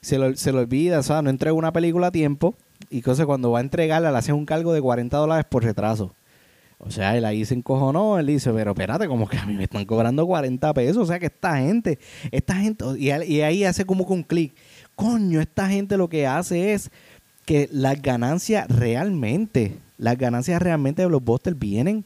se 0.00 0.18
lo, 0.18 0.34
se 0.36 0.52
lo 0.52 0.60
olvida, 0.60 0.98
o 0.98 1.02
sea, 1.02 1.22
no 1.22 1.30
entrega 1.30 1.54
una 1.54 1.72
película 1.72 2.08
a 2.08 2.12
tiempo 2.12 2.54
y 2.90 2.98
entonces 2.98 3.24
cuando 3.24 3.50
va 3.50 3.58
a 3.58 3.62
entregarla 3.62 4.12
le 4.12 4.18
hacen 4.18 4.34
un 4.34 4.44
cargo 4.44 4.72
de 4.72 4.82
40 4.82 5.16
dólares 5.16 5.46
por 5.48 5.64
retraso. 5.64 6.14
O 6.84 6.90
sea, 6.90 7.16
él 7.16 7.24
ahí 7.24 7.44
se 7.44 7.54
encojonó, 7.54 8.18
él 8.18 8.26
dice, 8.26 8.52
pero 8.52 8.72
espérate, 8.72 9.06
como 9.06 9.28
que 9.28 9.38
a 9.38 9.46
mí 9.46 9.54
me 9.54 9.64
están 9.64 9.84
cobrando 9.84 10.26
40 10.26 10.74
pesos, 10.74 10.96
o 10.96 11.06
sea 11.06 11.20
que 11.20 11.26
esta 11.26 11.56
gente, 11.58 12.00
esta 12.32 12.56
gente, 12.56 12.84
y, 12.98 13.06
y 13.06 13.40
ahí 13.42 13.62
hace 13.62 13.84
como 13.84 14.04
con 14.04 14.18
un 14.18 14.22
clic, 14.24 14.52
coño, 14.96 15.40
esta 15.40 15.68
gente 15.68 15.96
lo 15.96 16.08
que 16.08 16.26
hace 16.26 16.72
es 16.72 16.90
que 17.44 17.68
las 17.72 18.00
ganancias 18.00 18.68
realmente, 18.68 19.78
las 19.98 20.16
ganancias 20.18 20.60
realmente 20.62 21.02
de 21.02 21.08
los 21.08 21.20
Blockbuster 21.22 21.54
vienen 21.54 22.04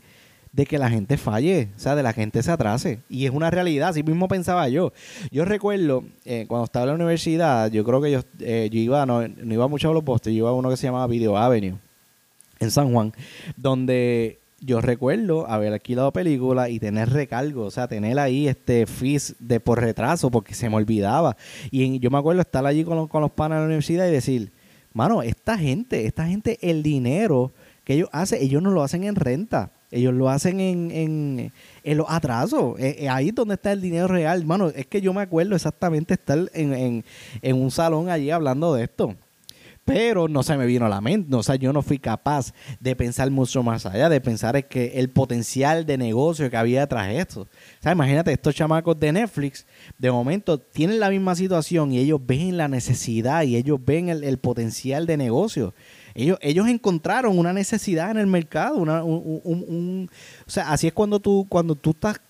de 0.53 0.65
que 0.65 0.79
la 0.79 0.89
gente 0.89 1.19
falle, 1.19 1.69
o 1.77 1.79
sea, 1.79 1.95
de 1.95 2.03
la 2.03 2.15
gente 2.15 2.43
se 2.43 2.51
atrase. 2.51 3.01
Y 3.11 3.27
es 3.27 3.31
una 3.31 3.51
realidad, 3.51 3.91
así 3.91 4.03
mismo 4.03 4.27
pensaba 4.27 4.69
yo. 4.71 4.93
Yo 5.31 5.45
recuerdo, 5.45 6.05
eh, 6.25 6.47
cuando 6.49 6.65
estaba 6.65 6.85
en 6.85 6.89
la 6.89 6.95
universidad, 6.95 7.71
yo 7.71 7.85
creo 7.85 8.01
que 8.01 8.11
yo, 8.11 8.21
eh, 8.41 8.71
yo 8.73 8.79
iba, 8.79 9.05
no, 9.05 9.29
no, 9.29 9.55
iba 9.55 9.69
mucho 9.69 9.89
a 9.89 9.93
los 9.93 10.03
Blockbuster, 10.03 10.33
yo 10.33 10.39
iba 10.39 10.49
a 10.49 10.55
uno 10.55 10.71
que 10.71 10.79
se 10.79 10.87
llamaba 10.87 11.07
Video 11.09 11.37
Avenue, 11.37 11.77
en 12.59 12.71
San 12.71 12.91
Juan, 12.91 13.13
donde 13.59 14.39
yo 14.61 14.81
recuerdo 14.81 15.47
haber 15.47 15.75
alquilado 15.75 16.11
película 16.13 16.71
y 16.71 16.81
tener 16.81 17.11
recargo, 17.11 17.65
o 17.65 17.71
sea, 17.71 17.87
tener 17.87 18.19
ahí 18.19 18.49
este 18.49 18.87
fees 18.87 19.37
de 19.39 19.61
por 19.61 19.81
retraso 19.81 20.31
porque 20.31 20.55
se 20.55 20.71
me 20.71 20.77
olvidaba. 20.77 21.37
Y 21.71 21.99
yo 21.99 22.11
me 22.11 22.17
acuerdo 22.17 22.41
estar 22.41 22.65
allí 22.65 22.83
con 22.83 22.97
los, 22.97 23.11
con 23.11 23.21
los 23.21 23.31
panas 23.31 23.57
de 23.57 23.61
la 23.61 23.67
universidad 23.67 24.09
y 24.09 24.13
decir, 24.13 24.53
mano, 24.97 25.23
esta 25.23 25.59
gente, 25.59 26.07
esta 26.07 26.27
gente, 26.27 26.59
el 26.63 26.83
dinero 26.83 27.53
que 27.85 27.95
ellos 27.95 28.09
hacen, 28.13 28.43
ellos 28.43 28.63
no 28.63 28.71
lo 28.71 28.83
hacen 28.83 29.05
en 29.05 29.15
renta. 29.15 29.71
Ellos 29.93 30.13
lo 30.13 30.29
hacen 30.29 30.59
en, 30.59 30.91
en, 30.91 31.53
en 31.85 31.97
los 31.97 32.07
atrasos. 32.09 32.79
Eh, 32.81 32.97
eh, 32.99 33.09
ahí 33.09 33.29
es 33.29 33.35
donde 33.35 33.55
está 33.55 33.71
el 33.73 33.81
dinero 33.81 34.09
real. 34.09 34.45
Mano, 34.45 34.69
es 34.69 34.87
que 34.87 35.01
yo 35.01 35.13
me 35.13 35.23
acuerdo 35.23 35.55
exactamente 35.55 36.15
estar 36.15 36.39
en, 36.55 36.75
en, 36.75 37.05
en 37.41 37.57
un 37.57 37.71
salón 37.71 38.09
allí 38.09 38.31
hablando 38.31 38.75
de 38.75 38.85
esto 38.85 39.15
pero 39.87 40.27
no 40.27 40.43
se 40.43 40.57
me 40.59 40.67
vino 40.67 40.85
a 40.85 40.89
la 40.89 41.01
mente, 41.01 41.35
o 41.37 41.43
sea, 41.45 41.55
yo 41.55 41.73
no 41.73 41.81
fui 41.81 42.01
capaz 42.01 42.53
de 42.81 42.97
pensar 42.97 43.31
mucho 43.31 43.63
más 43.63 43.87
allá, 43.87 44.09
de 44.09 44.21
pensar 44.21 44.67
que 44.67 44.99
el 44.99 45.11
potencial 45.11 45.87
de 45.87 45.97
negocio 45.97 46.51
que 46.51 46.57
había 46.57 46.85
de 46.87 47.19
esto. 47.21 47.43
O 47.43 47.49
sea, 47.81 47.93
imagínate, 47.93 48.33
estos 48.33 48.53
chamacos 48.53 48.99
de 48.99 49.13
Netflix, 49.13 49.65
de 49.97 50.11
momento 50.11 50.59
tienen 50.59 50.99
la 50.99 51.09
misma 51.09 51.37
situación 51.37 51.93
y 51.93 51.99
ellos 51.99 52.21
ven 52.21 52.57
la 52.57 52.67
necesidad 52.67 53.45
y 53.45 53.55
ellos 53.55 53.79
ven 53.83 54.09
el, 54.09 54.39
potencial 54.39 55.07
de 55.07 55.17
negocio. 55.17 55.73
Ellos, 56.17 56.37
ellos 56.43 56.67
encontraron 56.67 57.39
una 57.39 57.53
necesidad 57.53 58.11
en 58.11 58.19
el 58.19 58.27
mercado, 58.27 58.79
una, 58.79 59.05
un, 59.05 60.11
o 60.45 60.51
sea, 60.51 60.73
así 60.73 60.89
es 60.89 60.93
cuando 60.93 61.21
tú, 61.21 61.47
cuando 61.49 61.77
tú 61.77 61.91
estás 61.91 62.21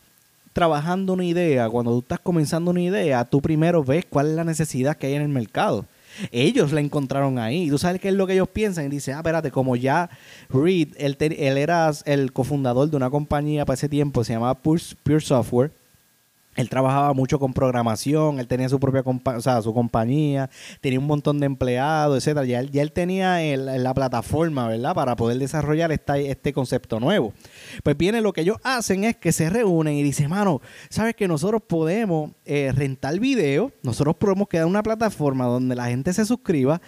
trabajando 0.53 1.15
una 1.15 1.25
idea, 1.25 1.71
cuando 1.71 1.93
tú 1.93 2.01
estás 2.01 2.21
comenzando 2.21 2.71
una 2.71 2.83
idea, 2.83 3.25
tú 3.25 3.41
primero 3.41 3.83
ves 3.83 4.05
cuál 4.05 4.29
es 4.29 4.35
la 4.35 4.45
necesidad 4.45 4.99
que 4.99 5.07
hay 5.07 5.15
en 5.15 5.23
el 5.23 5.29
mercado. 5.29 5.87
Ellos 6.31 6.73
la 6.73 6.81
encontraron 6.81 7.39
ahí. 7.39 7.65
Y 7.65 7.71
tú 7.71 7.79
sabes 7.79 8.01
qué 8.01 8.09
es 8.09 8.15
lo 8.15 8.27
que 8.27 8.35
ellos 8.35 8.49
piensan. 8.49 8.87
Y 8.87 8.89
dicen, 8.89 9.15
ah, 9.15 9.19
espérate, 9.19 9.51
como 9.51 9.77
ya 9.77 10.11
Reed, 10.49 10.95
él, 10.99 11.17
él 11.21 11.59
era 11.59 11.91
el 12.05 12.33
cofundador 12.33 12.91
de 12.91 12.97
una 12.97 13.11
compañía 13.11 13.65
para 13.65 13.75
ese 13.75 13.89
tiempo, 13.89 14.25
se 14.25 14.33
llamaba 14.35 14.61
Pure 14.61 15.21
Software 15.21 15.73
él 16.57 16.69
trabajaba 16.69 17.13
mucho 17.13 17.39
con 17.39 17.53
programación, 17.53 18.41
él 18.41 18.49
tenía 18.49 18.69
su 18.69 18.81
propia 18.81 19.03
o 19.05 19.41
sea, 19.41 19.63
su 19.63 19.75
compañía, 19.75 20.51
tenía 20.81 20.99
un 20.99 21.07
montón 21.07 21.39
de 21.39 21.47
empleados, 21.47 22.17
etcétera. 22.17 22.47
Ya 22.47 22.61
él, 22.61 22.71
ya 22.71 22.83
él 22.83 22.93
tenía 22.93 23.39
la 23.57 23.95
plataforma, 23.95 24.69
¿verdad? 24.69 24.95
Para 24.95 25.17
poder 25.17 25.39
desarrollar 25.39 25.93
esta, 25.93 26.19
este 26.19 26.53
concepto 26.53 26.99
nuevo. 26.99 27.33
Pues 27.83 27.97
viene 27.97 28.21
lo 28.21 28.33
que 28.33 28.41
ellos 28.41 28.57
hacen 28.65 29.05
es 29.05 29.17
que 29.17 29.33
se 29.33 29.51
reúnen 29.51 29.95
y 29.95 30.03
dicen, 30.03 30.31
mano, 30.31 30.61
sabes 30.89 31.15
que 31.15 31.29
nosotros 31.29 31.63
podemos 31.67 32.33
eh, 32.45 32.73
rentar 32.75 33.19
video, 33.21 33.73
nosotros 33.83 34.17
podemos 34.17 34.49
crear 34.49 34.67
una 34.67 34.83
plataforma 34.83 35.45
donde 35.45 35.77
la 35.77 35.87
gente 35.87 36.13
se 36.13 36.25
suscriba 36.25 36.81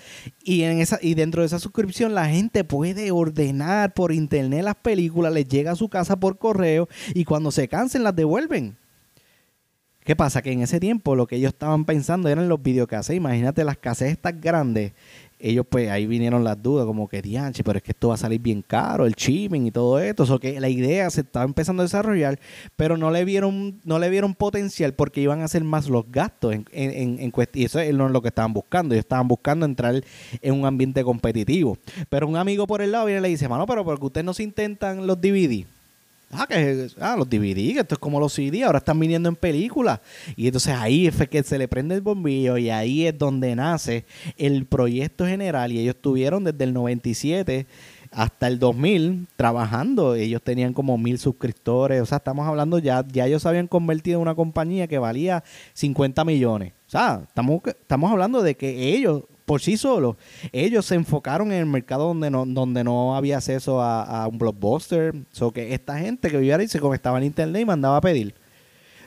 y 0.43 0.63
en 0.63 0.81
esa 0.81 0.99
y 1.03 1.15
dentro 1.15 1.43
de 1.43 1.47
esa 1.47 1.59
suscripción 1.59 2.15
la 2.15 2.27
gente 2.27 2.65
puede 2.65 3.11
ordenar 3.11 3.93
por 3.93 4.13
internet 4.13 4.63
las 4.65 4.77
películas, 4.77 5.33
les 5.33 5.47
llega 5.47 5.73
a 5.73 5.77
su 5.77 5.89
casa 5.89 6.19
por 6.19 6.39
correo 6.39 6.89
y 7.15 7.25
cuando 7.25 7.51
se 7.51 7.69
cansen 7.69 8.03
las 8.03 8.17
devuelven. 8.17 8.77
¿Qué 10.09 10.17
pasa? 10.17 10.41
Que 10.41 10.53
en 10.53 10.63
ese 10.63 10.81
tiempo 10.81 11.15
lo 11.15 11.27
que 11.27 11.37
ellos 11.37 11.53
estaban 11.53 11.85
pensando 11.85 12.31
eran 12.31 12.49
los 12.49 12.63
videocases. 12.63 13.15
Imagínate 13.15 13.63
las 13.63 13.77
cassettes 13.77 14.19
tan 14.19 14.41
grandes. 14.41 14.93
Ellos 15.39 15.67
pues 15.69 15.91
ahí 15.91 16.07
vinieron 16.07 16.45
las 16.45 16.63
dudas 16.63 16.87
como 16.87 17.09
que, 17.09 17.21
dianche, 17.21 17.63
pero 17.63 17.77
es 17.77 17.83
que 17.83 17.91
esto 17.91 18.09
va 18.09 18.15
a 18.15 18.17
salir 18.17 18.41
bien 18.41 18.63
caro, 18.63 19.05
el 19.05 19.15
chipping 19.15 19.67
y 19.67 19.71
todo 19.71 20.01
esto. 20.01 20.23
O 20.23 20.39
que 20.39 20.61
la 20.61 20.71
idea 20.71 21.11
se 21.11 21.21
estaba 21.21 21.45
empezando 21.45 21.83
a 21.83 21.85
desarrollar, 21.85 22.41
pero 22.75 22.97
no 22.97 23.11
le 23.11 23.23
vieron, 23.27 23.83
no 23.85 23.99
le 23.99 24.09
vieron 24.09 24.35
potencial 24.35 24.95
porque 24.95 25.21
iban 25.21 25.43
a 25.43 25.45
hacer 25.45 25.63
más 25.63 25.91
los 25.91 26.11
gastos 26.11 26.55
en, 26.55 26.65
en, 26.73 27.21
en, 27.21 27.33
Y 27.53 27.65
eso 27.65 27.79
es 27.79 27.93
lo 27.93 28.23
que 28.23 28.29
estaban 28.29 28.55
buscando. 28.55 28.95
Ellos 28.95 29.05
estaban 29.05 29.29
buscando 29.29 29.67
entrar 29.67 30.03
en 30.41 30.55
un 30.55 30.65
ambiente 30.65 31.05
competitivo. 31.05 31.77
Pero 32.09 32.27
un 32.27 32.39
amigo 32.39 32.67
por 32.67 32.81
el 32.81 32.93
lado 32.93 33.05
viene 33.05 33.19
y 33.19 33.23
le 33.25 33.29
dice, 33.29 33.47
mano, 33.47 33.67
pero 33.67 33.85
porque 33.85 34.07
ustedes 34.07 34.25
no 34.25 34.33
se 34.33 34.43
intentan 34.43 35.07
los 35.07 35.21
DVD. 35.21 35.67
Ah, 36.31 36.47
que 36.47 36.89
ah, 37.01 37.17
los 37.17 37.29
DVD, 37.29 37.73
que 37.73 37.81
esto 37.81 37.95
es 37.95 37.99
como 37.99 38.21
los 38.21 38.35
CD, 38.35 38.63
ahora 38.63 38.79
están 38.79 39.01
viniendo 39.01 39.31
en 39.31 39.37
películas. 39.37 40.01
Y 40.37 40.47
entonces 40.47 40.75
ahí 40.75 41.07
es 41.07 41.29
que 41.29 41.43
se 41.43 41.59
le 41.59 41.69
prende 41.69 41.95
el 41.95 42.03
bombillo 42.03 42.59
y 42.59 42.69
ahí 42.69 43.07
es 43.07 43.17
donde 43.17 43.57
nace 43.57 44.05
el 44.37 44.67
proyecto 44.67 45.27
general. 45.27 45.73
Y 45.73 45.79
ellos 45.79 45.95
estuvieron 45.95 46.45
desde 46.45 46.65
el 46.65 46.75
97 46.75 47.67
hasta 48.11 48.47
el 48.47 48.59
2000 48.59 49.27
trabajando. 49.37 50.15
Ellos 50.15 50.43
tenían 50.43 50.75
como 50.75 50.99
mil 50.99 51.19
suscriptores. 51.19 52.03
O 52.03 52.07
sea, 52.07 52.19
estamos 52.19 52.47
hablando 52.47 52.79
ya, 52.79 53.07
ya 53.11 53.27
ellos 53.27 53.47
habían 53.47 53.67
convertido 53.67 54.19
en 54.19 54.23
una 54.23 54.35
compañía 54.35 54.87
que 54.87 54.99
valía 54.99 55.43
50 55.73 56.25
millones. 56.27 56.73
O 56.89 56.91
sea, 56.91 57.23
estamos, 57.27 57.63
estamos 57.65 58.13
hablando 58.13 58.43
de 58.43 58.55
que 58.55 58.95
ellos 58.95 59.23
por 59.49 59.63
sí 59.63 59.79
solos, 59.79 60.17
ellos 60.53 60.85
se 60.85 60.95
enfocaron 60.95 61.51
en 61.53 61.61
el 61.61 61.67
mercado 61.67 62.09
donde 62.09 62.31
no, 62.31 62.45
donde 62.45 62.85
no 62.85 63.17
había 63.17 63.39
acceso 63.39 63.81
a, 63.81 64.29
un 64.29 64.37
blockbuster. 64.37 65.15
So 65.33 65.53
que 65.53 65.73
esta 65.73 65.99
gente 65.99 66.31
que 66.31 66.37
vivía 66.37 66.57
ahí 66.57 66.69
se 66.69 66.79
conectaba 66.79 67.17
en 67.17 67.25
internet 67.25 67.63
y 67.63 67.65
mandaba 67.65 67.97
a 67.97 68.01
pedir. 68.03 68.35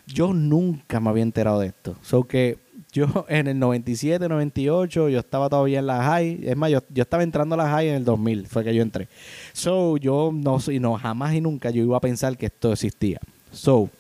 Yo 0.08 0.34
nunca 0.34 1.00
me 1.00 1.12
había 1.12 1.22
enterado 1.22 1.60
de 1.60 1.68
esto. 1.68 1.96
So 2.02 2.24
que 2.24 2.58
yo 2.92 3.06
en 3.30 3.50
el 3.50 3.60
97, 3.60 4.28
98, 4.28 5.10
yo 5.10 5.20
estaba 5.20 5.48
todavía 5.48 5.78
en 5.78 5.86
la 5.86 6.04
high. 6.04 6.40
Es 6.44 6.58
más, 6.58 6.72
yo, 6.72 6.80
estaba 6.96 7.22
entrando 7.22 7.54
a 7.54 7.60
la 7.60 7.70
high 7.70 7.90
en 7.90 7.96
el 7.98 8.04
2000, 8.04 8.48
fue 8.48 8.64
que 8.64 8.74
yo 8.74 8.82
entré. 8.82 9.10
So, 9.54 9.98
yo 9.98 10.32
no, 10.34 10.58
no, 10.58 10.98
jamás 10.98 11.36
y 11.36 11.42
nunca 11.42 11.70
yo 11.70 11.84
iba 11.84 11.98
a 11.98 12.02
pensar 12.02 12.36
que 12.36 12.48
esto 12.48 12.74
existía. 12.74 13.20
So, 13.52 13.92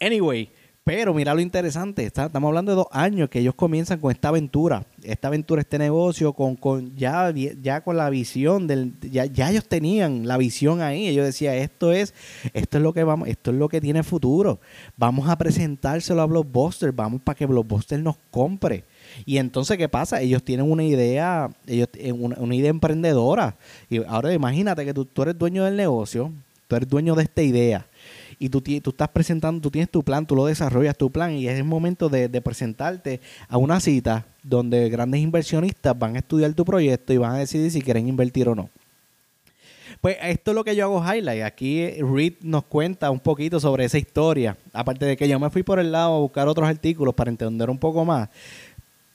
anyway, 0.00 0.50
pero 0.86 1.12
mira 1.12 1.34
lo 1.34 1.40
interesante, 1.40 2.04
estamos 2.04 2.46
hablando 2.46 2.70
de 2.70 2.76
dos 2.76 2.86
años 2.92 3.28
que 3.28 3.40
ellos 3.40 3.56
comienzan 3.56 3.98
con 3.98 4.12
esta 4.12 4.28
aventura, 4.28 4.86
esta 5.02 5.26
aventura, 5.26 5.60
este 5.60 5.80
negocio, 5.80 6.32
con, 6.32 6.54
con 6.54 6.94
ya, 6.94 7.32
ya 7.32 7.80
con 7.80 7.96
la 7.96 8.08
visión 8.08 8.68
del, 8.68 8.92
ya, 9.00 9.24
ya 9.24 9.50
ellos 9.50 9.66
tenían 9.66 10.28
la 10.28 10.36
visión 10.36 10.82
ahí. 10.82 11.08
Ellos 11.08 11.26
decían, 11.26 11.56
esto 11.56 11.90
es, 11.90 12.14
esto 12.54 12.76
es 12.76 12.84
lo 12.84 12.92
que 12.92 13.02
vamos, 13.02 13.26
esto 13.26 13.50
es 13.50 13.56
lo 13.56 13.68
que 13.68 13.80
tiene 13.80 14.04
futuro. 14.04 14.60
Vamos 14.96 15.28
a 15.28 15.36
presentárselo 15.36 16.22
a 16.22 16.26
Blockbuster, 16.26 16.92
vamos 16.92 17.20
para 17.20 17.34
que 17.36 17.46
Blockbuster 17.46 17.98
nos 17.98 18.18
compre. 18.30 18.84
Y 19.24 19.38
entonces, 19.38 19.76
¿qué 19.78 19.88
pasa? 19.88 20.20
Ellos 20.20 20.44
tienen 20.44 20.70
una 20.70 20.84
idea, 20.84 21.50
ellos 21.66 21.88
eh, 21.94 22.12
una, 22.12 22.36
una 22.38 22.54
idea 22.54 22.70
emprendedora. 22.70 23.56
Y 23.90 24.04
ahora 24.04 24.32
imagínate 24.32 24.84
que 24.84 24.94
tú, 24.94 25.04
tú 25.04 25.22
eres 25.22 25.36
dueño 25.36 25.64
del 25.64 25.74
negocio, 25.74 26.32
tú 26.68 26.76
eres 26.76 26.88
dueño 26.88 27.16
de 27.16 27.24
esta 27.24 27.42
idea 27.42 27.88
y 28.38 28.48
tú, 28.48 28.62
estás 28.66 29.08
presentando, 29.08 29.60
tú 29.60 29.70
tienes 29.70 29.90
tu 29.90 30.02
plan, 30.02 30.26
tú 30.26 30.36
lo 30.36 30.46
desarrollas 30.46 30.96
tu 30.96 31.10
plan 31.10 31.32
y 31.32 31.48
es 31.48 31.58
el 31.58 31.64
momento 31.64 32.08
de, 32.08 32.28
presentarte 32.40 33.20
a 33.48 33.56
una 33.56 33.80
cita 33.80 34.26
donde 34.42 34.88
grandes 34.88 35.20
inversionistas 35.20 35.98
van 35.98 36.16
a 36.16 36.18
estudiar 36.18 36.52
tu 36.54 36.64
proyecto 36.64 37.12
y 37.12 37.16
van 37.16 37.32
a 37.32 37.38
decidir 37.38 37.70
si 37.70 37.80
quieren 37.80 38.08
invertir 38.08 38.48
o 38.48 38.54
no. 38.54 38.70
Pues 40.00 40.18
esto 40.22 40.50
es 40.50 40.54
lo 40.54 40.62
que 40.62 40.76
yo 40.76 40.84
hago 40.84 41.02
highlight. 41.02 41.42
Aquí 41.42 41.88
Reed 42.02 42.34
nos 42.42 42.64
cuenta 42.64 43.10
un 43.10 43.20
poquito 43.20 43.58
sobre 43.58 43.86
esa 43.86 43.98
historia. 43.98 44.56
Aparte 44.72 45.06
de 45.06 45.16
que 45.16 45.26
yo 45.26 45.40
me 45.40 45.48
fui 45.48 45.62
por 45.62 45.78
el 45.78 45.90
lado 45.90 46.16
a 46.16 46.20
buscar 46.20 46.46
otros 46.48 46.68
artículos 46.68 47.14
para 47.14 47.30
entender 47.30 47.70
un 47.70 47.78
poco 47.78 48.04
más. 48.04 48.28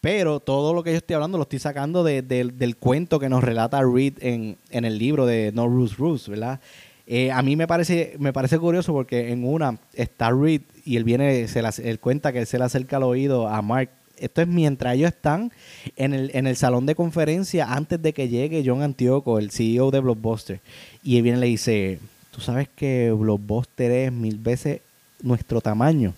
Pero 0.01 0.39
todo 0.39 0.73
lo 0.73 0.81
que 0.81 0.91
yo 0.91 0.97
estoy 0.97 1.13
hablando 1.13 1.37
lo 1.37 1.43
estoy 1.43 1.59
sacando 1.59 2.03
del 2.03 2.75
cuento 2.79 3.19
que 3.19 3.29
nos 3.29 3.43
relata 3.43 3.81
Reed 3.83 4.15
en, 4.21 4.57
en 4.71 4.85
el 4.85 4.97
libro 4.97 5.27
de 5.27 5.51
No 5.53 5.67
Rules 5.67 5.97
Rules, 5.97 6.27
¿verdad? 6.27 6.59
Eh, 7.07 7.31
a 7.31 7.41
mí 7.41 7.55
me 7.55 7.67
parece, 7.67 8.15
me 8.19 8.33
parece 8.33 8.57
curioso 8.59 8.93
porque 8.93 9.31
en 9.31 9.43
una 9.43 9.77
está 9.93 10.31
Reed 10.31 10.61
y 10.85 10.97
él 10.97 11.03
viene, 11.03 11.47
se 11.47 11.59
él 11.59 11.99
cuenta 11.99 12.31
que 12.31 12.45
se 12.45 12.57
le 12.57 12.65
acerca 12.65 12.97
al 12.97 13.03
oído 13.03 13.47
a 13.47 13.61
Mark. 13.61 13.89
Esto 14.17 14.41
es 14.41 14.47
mientras 14.47 14.95
ellos 14.95 15.09
están 15.09 15.51
en 15.95 16.13
el, 16.13 16.31
en 16.35 16.45
el 16.45 16.55
salón 16.55 16.85
de 16.85 16.93
conferencia 16.93 17.73
antes 17.73 18.01
de 18.01 18.13
que 18.13 18.29
llegue 18.29 18.63
John 18.63 18.83
Antioco, 18.83 19.39
el 19.39 19.49
CEO 19.49 19.89
de 19.89 19.99
Blockbuster. 19.99 20.59
Y 21.03 21.17
él 21.17 21.23
viene 21.23 21.39
y 21.39 21.41
le 21.41 21.47
dice, 21.47 21.99
tú 22.29 22.39
sabes 22.39 22.69
que 22.75 23.11
Blockbuster 23.11 23.91
es 23.91 24.11
mil 24.11 24.37
veces 24.37 24.81
nuestro 25.23 25.59
tamaño. 25.59 26.13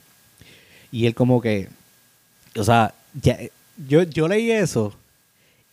Y 0.91 1.05
él 1.05 1.15
como 1.15 1.41
que, 1.41 1.69
o 2.57 2.63
sea, 2.63 2.93
yo, 3.87 4.03
yo 4.03 4.27
leí 4.27 4.51
eso 4.51 4.93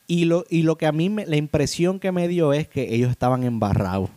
y 0.06 0.24
lo, 0.24 0.44
y 0.48 0.62
lo 0.62 0.76
que 0.76 0.86
a 0.86 0.92
mí, 0.92 1.08
me, 1.08 1.26
la 1.26 1.36
impresión 1.36 1.98
que 2.00 2.12
me 2.12 2.28
dio 2.28 2.52
es 2.52 2.68
que 2.68 2.94
ellos 2.94 3.10
estaban 3.10 3.44
embarrados 3.44 4.10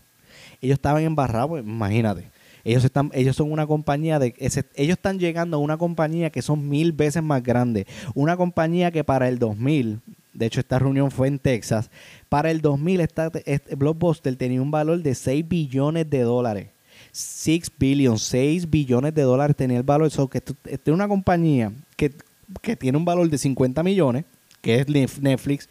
ellos 0.64 0.76
estaban 0.76 1.04
embarrados, 1.04 1.50
pues, 1.50 1.64
imagínate. 1.64 2.32
Ellos 2.64 2.86
están, 2.86 3.12
ellos 3.14 3.36
son 3.36 3.52
una 3.52 3.68
compañía 3.68 4.18
de, 4.20 4.34
ellos 4.40 4.96
están 4.96 5.20
llegando 5.20 5.58
a 5.58 5.60
una 5.60 5.76
compañía 5.76 6.30
que 6.30 6.42
son 6.42 6.70
mil 6.70 6.94
veces 6.94 7.22
más 7.22 7.44
grande. 7.44 7.86
Una 8.16 8.38
compañía 8.38 8.90
que 8.90 9.04
para 9.04 9.28
el 9.28 9.38
2000, 9.38 10.00
de 10.32 10.46
hecho 10.46 10.62
esta 10.62 10.80
reunión 10.80 11.12
fue 11.12 11.28
en 11.28 11.40
Texas, 11.40 11.92
para 12.30 12.50
el 12.50 12.62
2000 12.62 13.02
esta, 13.02 13.30
este 13.46 13.76
Blockbuster 13.76 14.34
tenía 14.38 14.62
un 14.62 14.72
valor 14.72 15.04
de 15.04 15.14
6 15.14 15.46
billones 15.46 16.10
de 16.10 16.22
dólares. 16.22 16.70
6 17.12 17.70
billion, 17.78 18.18
6 18.18 18.70
billones 18.70 19.14
de 19.14 19.24
dólares 19.24 19.58
tenía 19.58 19.78
el 19.78 19.84
valor. 19.84 20.08
Eso 20.08 20.30
que 20.30 20.42
una 20.88 21.10
compañía 21.10 21.74
que, 21.98 22.14
que 22.62 22.78
tiene 22.78 22.98
un 22.98 23.04
valor 23.04 23.30
de 23.30 23.38
50 23.38 23.84
millones, 23.84 24.24
que 24.62 24.80
es 24.80 24.88
Netflix, 24.88 25.68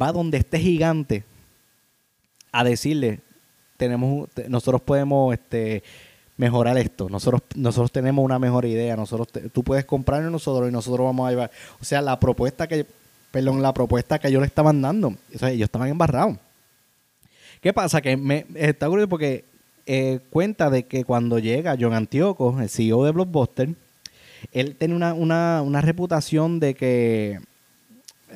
va 0.00 0.12
donde 0.12 0.36
este 0.36 0.60
gigante 0.60 1.24
a 2.52 2.62
decirle, 2.62 3.20
tenemos, 3.84 4.28
nosotros 4.48 4.80
podemos 4.80 5.34
este, 5.34 5.82
mejorar 6.36 6.76
esto. 6.78 7.08
Nosotros, 7.08 7.42
nosotros 7.54 7.92
tenemos 7.92 8.24
una 8.24 8.38
mejor 8.38 8.64
idea. 8.64 8.96
Nosotros, 8.96 9.28
tú 9.52 9.62
puedes 9.62 9.84
comprar 9.84 10.22
en 10.22 10.32
nosotros 10.32 10.68
y 10.68 10.72
nosotros 10.72 11.04
vamos 11.04 11.26
a 11.26 11.30
llevar. 11.30 11.50
O 11.80 11.84
sea, 11.84 12.02
la 12.02 12.18
propuesta 12.18 12.66
que, 12.66 12.86
perdón, 13.30 13.62
la 13.62 13.72
propuesta 13.72 14.18
que 14.18 14.28
ellos 14.28 14.40
le 14.40 14.46
estaban 14.46 14.80
dando, 14.80 15.14
ellos 15.32 15.64
estaban 15.64 15.88
embarrados. 15.88 16.36
¿Qué 17.60 17.72
pasa? 17.72 18.02
Que 18.02 18.16
me 18.16 18.46
está 18.54 18.88
curioso 18.88 19.08
porque 19.08 19.44
eh, 19.86 20.20
cuenta 20.30 20.70
de 20.70 20.84
que 20.84 21.04
cuando 21.04 21.38
llega 21.38 21.76
John 21.78 21.94
Antioco, 21.94 22.60
el 22.60 22.68
CEO 22.68 23.04
de 23.04 23.12
Blockbuster, 23.12 23.70
él 24.52 24.76
tiene 24.76 24.94
una, 24.94 25.14
una, 25.14 25.62
una 25.62 25.80
reputación 25.80 26.60
de 26.60 26.74
que 26.74 27.40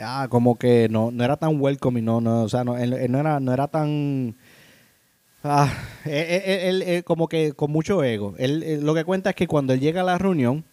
ah, 0.00 0.28
como 0.30 0.58
que 0.58 0.88
no, 0.90 1.10
no 1.10 1.24
era 1.24 1.36
tan 1.36 1.60
welcome 1.60 2.00
no, 2.02 2.20
no, 2.20 2.42
o 2.42 2.48
sea, 2.48 2.64
no, 2.64 2.76
él, 2.76 3.10
no, 3.10 3.18
era, 3.18 3.40
no 3.40 3.52
era 3.52 3.68
tan... 3.68 4.34
Ah, 5.44 5.72
él, 6.04 7.04
como 7.04 7.28
que 7.28 7.52
con 7.52 7.70
mucho 7.70 8.02
ego. 8.02 8.34
Él, 8.38 8.80
lo 8.84 8.94
que 8.94 9.04
cuenta 9.04 9.30
es 9.30 9.36
que 9.36 9.46
cuando 9.46 9.72
él 9.72 9.80
llega 9.80 10.00
a 10.00 10.04
la 10.04 10.18
reunión, 10.18 10.64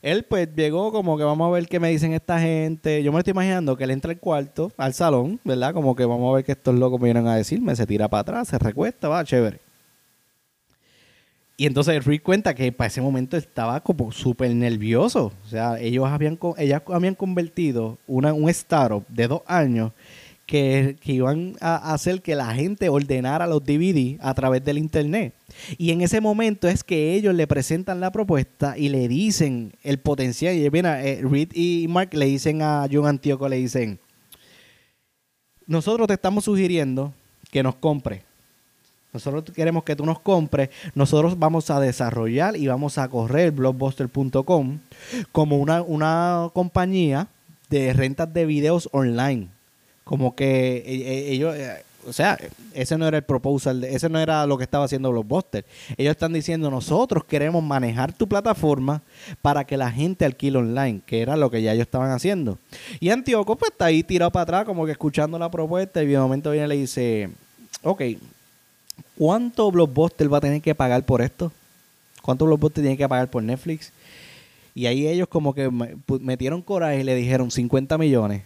él 0.00 0.24
pues 0.24 0.48
llegó 0.54 0.92
como 0.92 1.16
que 1.16 1.24
vamos 1.24 1.48
a 1.48 1.52
ver 1.52 1.66
qué 1.66 1.80
me 1.80 1.90
dicen 1.90 2.12
esta 2.12 2.40
gente. 2.40 3.02
Yo 3.02 3.12
me 3.12 3.18
estoy 3.18 3.32
imaginando 3.32 3.76
que 3.76 3.84
él 3.84 3.90
entra 3.90 4.10
al 4.10 4.18
cuarto, 4.18 4.72
al 4.76 4.94
salón, 4.94 5.40
¿verdad? 5.44 5.74
Como 5.74 5.94
que 5.96 6.04
vamos 6.04 6.30
a 6.30 6.36
ver 6.36 6.44
qué 6.44 6.52
estos 6.52 6.74
locos 6.74 7.00
me 7.00 7.06
vienen 7.06 7.26
a 7.26 7.36
decirme. 7.36 7.76
Se 7.76 7.86
tira 7.86 8.08
para 8.08 8.22
atrás, 8.22 8.48
se 8.48 8.58
recuesta, 8.58 9.08
va, 9.08 9.24
chévere. 9.24 9.60
Y 11.56 11.66
entonces 11.66 12.04
Rick 12.04 12.22
cuenta 12.22 12.54
que 12.54 12.72
para 12.72 12.88
ese 12.88 13.00
momento 13.00 13.36
estaba 13.36 13.80
como 13.80 14.10
súper 14.12 14.54
nervioso. 14.54 15.32
O 15.44 15.48
sea, 15.48 15.78
ellos 15.78 16.06
habían, 16.06 16.38
ellas 16.58 16.82
habían 16.88 17.14
convertido 17.14 17.98
una, 18.06 18.32
un 18.32 18.48
startup 18.50 19.06
de 19.08 19.28
dos 19.28 19.42
años 19.46 19.92
que, 20.46 20.96
iban 21.04 21.56
a 21.60 21.94
hacer 21.94 22.22
que 22.22 22.34
la 22.34 22.54
gente 22.54 22.88
ordenara 22.88 23.46
los 23.46 23.64
DVD 23.64 24.18
a 24.20 24.34
través 24.34 24.64
del 24.64 24.78
internet. 24.78 25.34
Y 25.78 25.90
en 25.90 26.00
ese 26.00 26.20
momento 26.20 26.68
es 26.68 26.84
que 26.84 27.14
ellos 27.14 27.34
le 27.34 27.46
presentan 27.46 28.00
la 28.00 28.12
propuesta 28.12 28.76
y 28.76 28.88
le 28.88 29.08
dicen 29.08 29.72
el 29.82 29.98
potencial. 29.98 30.56
Y 30.56 30.68
mira, 30.70 31.04
eh, 31.04 31.22
Reed 31.22 31.50
y 31.54 31.86
Mark 31.88 32.14
le 32.14 32.26
dicen 32.26 32.62
a 32.62 32.86
John 32.90 33.06
Antioco, 33.06 33.48
le 33.48 33.56
dicen, 33.56 33.98
nosotros 35.66 36.06
te 36.08 36.14
estamos 36.14 36.44
sugiriendo 36.44 37.12
que 37.50 37.62
nos 37.62 37.76
compre 37.76 38.22
nosotros 39.14 39.44
queremos 39.54 39.84
que 39.84 39.94
tú 39.94 40.04
nos 40.04 40.18
compres. 40.18 40.70
Nosotros 40.94 41.38
vamos 41.38 41.70
a 41.70 41.78
desarrollar 41.78 42.56
y 42.56 42.66
vamos 42.66 42.98
a 42.98 43.08
correr 43.08 43.52
blockbuster.com 43.52 44.80
como 45.30 45.58
una, 45.58 45.82
una 45.82 46.50
compañía 46.52 47.28
de 47.70 47.92
rentas 47.92 48.34
de 48.34 48.44
videos 48.44 48.88
online. 48.90 49.53
Como 50.04 50.36
que 50.36 50.76
eh, 50.76 50.84
eh, 50.86 51.32
ellos, 51.32 51.56
eh, 51.56 51.82
o 52.06 52.12
sea, 52.12 52.38
ese 52.74 52.98
no 52.98 53.08
era 53.08 53.16
el 53.16 53.24
proposal, 53.24 53.82
ese 53.84 54.08
no 54.08 54.18
era 54.18 54.46
lo 54.46 54.58
que 54.58 54.64
estaba 54.64 54.84
haciendo 54.84 55.10
Blockbuster. 55.10 55.64
Ellos 55.96 56.12
están 56.12 56.32
diciendo, 56.32 56.70
nosotros 56.70 57.24
queremos 57.24 57.62
manejar 57.62 58.12
tu 58.12 58.28
plataforma 58.28 59.02
para 59.40 59.64
que 59.64 59.76
la 59.76 59.90
gente 59.90 60.24
alquile 60.24 60.58
online, 60.58 61.00
que 61.06 61.22
era 61.22 61.36
lo 61.36 61.50
que 61.50 61.62
ya 61.62 61.72
ellos 61.72 61.86
estaban 61.86 62.10
haciendo. 62.10 62.58
Y 63.00 63.08
Antioco 63.08 63.56
pues 63.56 63.70
está 63.70 63.86
ahí 63.86 64.02
tirado 64.02 64.30
para 64.30 64.42
atrás, 64.42 64.64
como 64.66 64.84
que 64.84 64.92
escuchando 64.92 65.38
la 65.38 65.50
propuesta 65.50 66.02
y 66.02 66.06
de 66.06 66.18
momento 66.18 66.50
viene 66.50 66.66
y 66.66 66.68
le 66.68 66.76
dice, 66.76 67.30
ok, 67.82 68.02
¿Cuánto 69.16 69.70
Blockbuster 69.70 70.32
va 70.32 70.38
a 70.38 70.40
tener 70.40 70.60
que 70.60 70.74
pagar 70.74 71.04
por 71.04 71.22
esto? 71.22 71.52
¿Cuánto 72.22 72.46
Blockbuster 72.46 72.82
tiene 72.82 72.96
que 72.96 73.08
pagar 73.08 73.30
por 73.30 73.42
Netflix? 73.42 73.92
Y 74.74 74.86
ahí 74.86 75.06
ellos 75.06 75.28
como 75.28 75.54
que 75.54 75.70
metieron 76.20 76.62
coraje 76.62 77.00
y 77.00 77.04
le 77.04 77.14
dijeron 77.14 77.50
50 77.50 77.96
millones. 77.96 78.42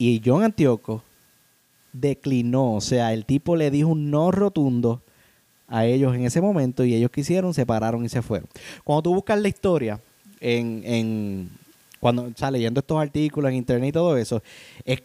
Y 0.00 0.22
John 0.24 0.42
Antioco 0.42 1.02
declinó, 1.92 2.76
o 2.76 2.80
sea, 2.80 3.12
el 3.12 3.26
tipo 3.26 3.54
le 3.54 3.70
dijo 3.70 3.90
un 3.90 4.10
no 4.10 4.30
rotundo 4.30 5.02
a 5.68 5.84
ellos 5.84 6.14
en 6.14 6.24
ese 6.24 6.40
momento 6.40 6.86
y 6.86 6.94
ellos 6.94 7.10
quisieron, 7.10 7.52
se 7.52 7.66
pararon 7.66 8.02
y 8.02 8.08
se 8.08 8.22
fueron. 8.22 8.48
Cuando 8.82 9.02
tú 9.02 9.14
buscas 9.14 9.38
la 9.38 9.48
historia 9.48 10.00
en, 10.40 10.80
en, 10.86 11.50
cuando 12.00 12.28
está 12.28 12.50
leyendo 12.50 12.80
estos 12.80 12.98
artículos 12.98 13.50
en 13.50 13.58
internet 13.58 13.90
y 13.90 13.92
todo 13.92 14.16
eso, 14.16 14.42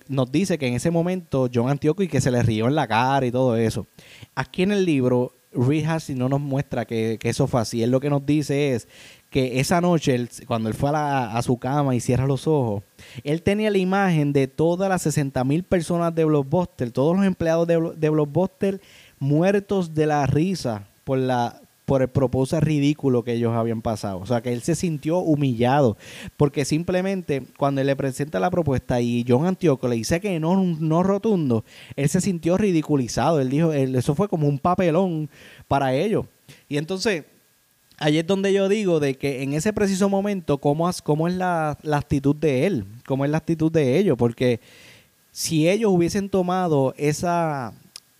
nos 0.08 0.32
dice 0.32 0.58
que 0.58 0.68
en 0.68 0.76
ese 0.76 0.92
momento 0.92 1.50
John 1.54 1.70
Antioco 1.70 2.02
y 2.02 2.08
que 2.08 2.22
se 2.22 2.32
le 2.32 2.42
rió 2.42 2.70
en 2.70 2.76
la 2.76 2.88
cara 2.88 3.26
y 3.26 3.32
todo 3.32 3.58
eso. 3.58 3.86
Aquí 4.34 4.64
en 4.64 4.72
el 4.72 4.86
libro, 4.86 5.34
Reed 5.52 5.86
no 6.16 6.30
nos 6.30 6.40
muestra 6.40 6.86
que, 6.86 7.20
eso 7.22 7.48
fue 7.48 7.60
así. 7.60 7.84
Él 7.84 7.92
lo 7.92 8.00
que 8.00 8.10
nos 8.10 8.26
dice 8.26 8.76
es 8.76 8.88
que 9.36 9.60
esa 9.60 9.82
noche, 9.82 10.30
cuando 10.48 10.70
él 10.70 10.76
fue 10.76 10.92
a, 10.94 11.42
su 11.42 11.58
cama 11.58 11.94
y 11.94 12.00
cierra 12.00 12.26
los 12.26 12.48
ojos, 12.48 12.84
él 13.22 13.42
tenía 13.42 13.70
la 13.70 13.78
imagen 13.78 14.32
de 14.32 14.48
todas 14.48 14.88
las 14.88 15.02
60 15.02 15.44
mil 15.44 15.64
personas 15.64 16.16
de 16.16 16.24
Blockbuster, 16.24 16.90
todos 16.92 17.18
los 17.18 17.26
empleados 17.26 17.68
de, 17.68 17.92
de 17.98 18.10
Blockbuster 18.10 18.80
muertos 19.20 19.94
de 19.94 20.06
la 20.06 20.26
risa 20.26 20.88
por 21.04 21.18
la 21.18 21.60
por 21.84 22.02
el 22.02 22.08
propósito 22.08 22.62
ridículo 22.62 23.26
que 23.26 23.34
ellos 23.34 23.54
habían 23.54 23.82
pasado. 23.82 24.20
O 24.20 24.26
sea, 24.26 24.42
que 24.42 24.54
él 24.54 24.62
se 24.62 24.74
sintió 24.74 25.18
humillado, 25.18 25.98
porque 26.38 26.64
simplemente 26.64 27.44
cuando 27.58 27.82
él 27.82 27.88
le 27.88 27.96
presenta 27.98 28.40
la 28.40 28.50
propuesta 28.50 29.02
y 29.02 29.26
John 29.28 29.46
Antioco 29.46 29.90
le 29.90 29.98
dice 29.98 30.22
que 30.22 30.40
no, 30.40 30.56
no 30.56 31.04
rotundo, 31.04 31.66
él 31.98 32.08
se 32.08 32.22
sintió 32.22 32.58
ridiculizado. 32.58 33.42
Él 33.42 33.50
dijo, 33.50 33.74
eso 33.74 34.16
fue 34.16 34.30
como 34.30 34.48
un 34.48 34.60
papelón 34.60 35.30
para 35.68 35.94
ellos. 35.94 36.26
Y 36.70 36.78
entonces, 36.78 37.26
ahí 37.98 38.18
es 38.18 38.28
donde 38.28 38.54
yo 38.54 38.68
digo 38.70 39.00
de 39.00 39.16
que 39.16 39.44
en 39.44 39.54
ese 39.54 39.74
preciso 39.74 40.10
momento, 40.10 40.58
¿cómo, 40.60 40.90
cómo 41.04 41.28
es 41.28 41.36
la, 41.36 41.78
la 41.84 41.98
actitud 41.98 42.36
de 42.36 42.66
él? 42.66 42.86
¿Cómo 43.06 43.26
es 43.26 43.32
la 43.32 43.38
actitud 43.38 43.72
de 43.72 43.98
ellos? 43.98 44.18
Porque 44.18 44.60
si 45.32 45.70
ellos 45.70 45.92
hubiesen 45.92 46.30
tomado 46.30 46.94
esa 46.98 47.74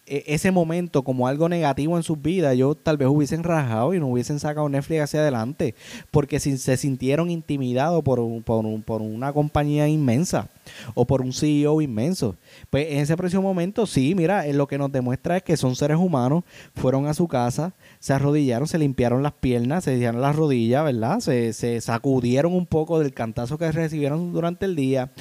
ese 0.08 0.52
momento 0.52 1.04
como 1.04 1.28
algo 1.28 1.50
negativo 1.50 1.98
en 1.98 2.04
sus 2.04 2.22
vidas, 2.22 2.56
yo 2.56 2.76
tal 2.76 2.98
vez 2.98 3.08
hubiesen 3.08 3.44
rajado 3.44 3.94
y 3.94 4.00
no 4.00 4.08
hubiesen 4.08 4.40
sacado 4.40 4.70
Netflix 4.70 5.02
hacia 5.02 5.22
adelante, 5.22 5.76
porque 6.12 6.40
si 6.40 6.58
se 6.58 6.78
sintieron 6.78 7.30
intimidados 7.32 8.04
por, 8.04 8.20
por, 8.44 8.84
por 8.84 9.02
una 9.02 9.34
compañía 9.34 9.88
inmensa 9.88 10.50
o 10.94 11.06
por 11.06 11.22
un 11.22 11.34
CEO 11.34 11.82
inmenso. 11.82 12.36
Pues 12.70 12.88
en 12.90 13.00
ese 13.00 13.18
preciso 13.18 13.42
momento, 13.42 13.86
sí, 13.86 14.14
mira, 14.16 14.46
lo 14.48 14.68
que 14.68 14.78
nos 14.78 14.92
demuestra 14.92 15.38
es 15.38 15.44
que 15.44 15.58
son 15.58 15.76
seres 15.76 15.98
humanos, 15.98 16.44
fueron 16.76 17.08
a 17.08 17.14
su 17.14 17.28
casa, 17.28 17.74
se 18.00 18.14
arrodillaron, 18.14 18.68
se 18.68 18.78
limpiaron 18.78 19.24
las 19.24 19.34
piernas, 19.34 19.84
se 19.84 19.96
dieron 19.96 20.22
las 20.22 20.36
rodillas, 20.36 20.84
¿verdad? 20.84 21.20
Se, 21.20 21.54
se 21.54 21.82
sacudieron 21.82 22.54
un 22.54 22.66
poco 22.66 23.00
del 23.00 23.14
cantazo 23.14 23.58
que 23.58 23.72
recibieron 23.72 24.34
durante 24.34 24.66
el 24.66 24.76
día 24.76 25.12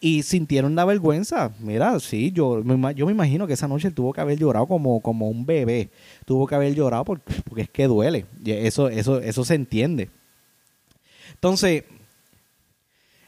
y 0.00 0.22
sintieron 0.22 0.74
la 0.74 0.84
vergüenza. 0.84 1.52
Mira, 1.60 1.98
sí, 2.00 2.32
yo, 2.32 2.62
yo 2.94 3.06
me 3.06 3.12
imagino 3.12 3.46
que 3.46 3.52
esa 3.52 3.68
noche 3.68 3.90
tuvo 3.90 4.12
que 4.12 4.20
haber 4.20 4.29
llorado 4.38 4.66
como, 4.66 5.00
como 5.00 5.28
un 5.28 5.46
bebé. 5.46 5.90
Tuvo 6.24 6.46
que 6.46 6.54
haber 6.54 6.74
llorado 6.74 7.04
porque, 7.04 7.34
porque 7.44 7.62
es 7.62 7.70
que 7.70 7.86
duele. 7.86 8.26
Eso, 8.44 8.88
eso, 8.88 9.20
eso 9.20 9.44
se 9.44 9.54
entiende. 9.54 10.08
Entonces, 11.34 11.84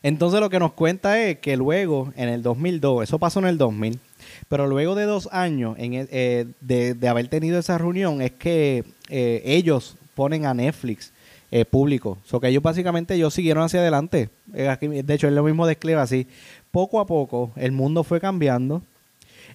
entonces 0.02 0.40
lo 0.40 0.50
que 0.50 0.58
nos 0.58 0.72
cuenta 0.72 1.22
es 1.22 1.38
que 1.38 1.56
luego, 1.56 2.12
en 2.16 2.28
el 2.28 2.42
2002, 2.42 3.04
eso 3.04 3.18
pasó 3.18 3.38
en 3.38 3.46
el 3.46 3.56
2000, 3.56 4.00
pero 4.48 4.66
luego 4.66 4.94
de 4.94 5.04
dos 5.04 5.28
años 5.32 5.76
en, 5.78 6.08
eh, 6.10 6.46
de, 6.60 7.08
haber 7.08 7.28
tenido 7.28 7.58
esa 7.58 7.78
reunión, 7.78 8.20
es 8.20 8.32
que 8.32 8.84
eh, 9.08 9.42
ellos 9.44 9.96
ponen 10.14 10.44
a 10.44 10.54
Netflix 10.54 11.12
eh, 11.52 11.64
público. 11.64 12.18
O 12.30 12.40
que 12.40 12.48
ellos 12.48 12.62
básicamente 12.62 13.14
ellos 13.14 13.32
siguieron 13.32 13.62
hacia 13.62 13.80
adelante. 13.80 14.30
de 14.46 15.14
hecho, 15.14 15.28
es 15.28 15.32
lo 15.32 15.44
mismo 15.44 15.66
describe 15.66 16.00
así. 16.00 16.26
Poco 16.70 16.98
a 16.98 17.06
poco 17.06 17.52
el 17.56 17.72
mundo 17.72 18.02
fue 18.02 18.20
cambiando, 18.20 18.82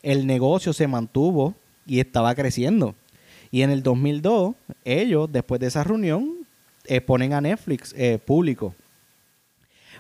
el 0.03 0.27
negocio 0.27 0.73
se 0.73 0.87
mantuvo 0.87 1.55
y 1.85 1.99
estaba 1.99 2.35
creciendo. 2.35 2.95
Y 3.51 3.61
en 3.61 3.69
el 3.69 3.83
2002, 3.83 4.55
ellos, 4.83 5.31
después 5.31 5.59
de 5.59 5.67
esa 5.67 5.83
reunión, 5.83 6.45
ponen 7.05 7.33
a 7.33 7.41
Netflix 7.41 7.93
público. 8.25 8.73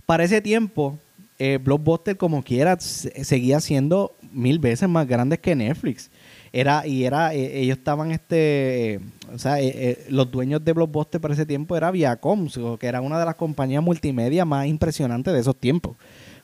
Para 0.05 0.23
ese 0.23 0.41
tiempo, 0.41 0.97
eh, 1.39 1.59
Blockbuster 1.61 2.17
como 2.17 2.41
quiera 2.41 2.79
seguía 2.79 3.59
siendo 3.59 4.15
mil 4.31 4.57
veces 4.57 4.89
más 4.89 5.07
grande 5.07 5.37
que 5.37 5.55
Netflix. 5.55 6.09
Era, 6.51 6.87
y 6.87 7.03
era, 7.03 7.35
eh, 7.35 7.59
ellos 7.59 7.77
estaban, 7.77 8.11
este, 8.11 8.99
o 9.31 9.37
sea, 9.37 9.61
eh, 9.61 10.05
los 10.09 10.31
dueños 10.31 10.63
de 10.65 10.73
Blockbuster 10.73 11.21
para 11.21 11.33
ese 11.35 11.45
tiempo 11.45 11.77
era 11.77 11.91
Viacom, 11.91 12.47
que 12.79 12.87
era 12.87 13.01
una 13.01 13.19
de 13.19 13.25
las 13.25 13.35
compañías 13.35 13.83
multimedia 13.83 14.45
más 14.45 14.65
impresionantes 14.65 15.33
de 15.33 15.39
esos 15.41 15.55
tiempos. 15.55 15.95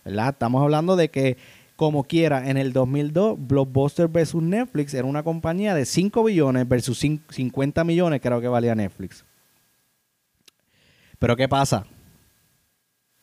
¿verdad? 0.05 0.29
Estamos 0.29 0.61
hablando 0.61 0.95
de 0.95 1.09
que, 1.09 1.37
como 1.83 2.05
quiera, 2.05 2.49
en 2.49 2.55
el 2.55 2.71
2002, 2.71 3.35
Blockbuster 3.37 4.07
versus 4.07 4.41
Netflix 4.41 4.93
era 4.93 5.05
una 5.05 5.21
compañía 5.21 5.75
de 5.75 5.85
5 5.85 6.23
billones 6.23 6.65
versus 6.65 6.97
50 6.97 7.83
millones, 7.83 8.21
creo 8.21 8.39
que 8.39 8.47
valía 8.47 8.73
Netflix. 8.73 9.25
Pero 11.19 11.35
¿qué 11.35 11.49
pasa? 11.49 11.85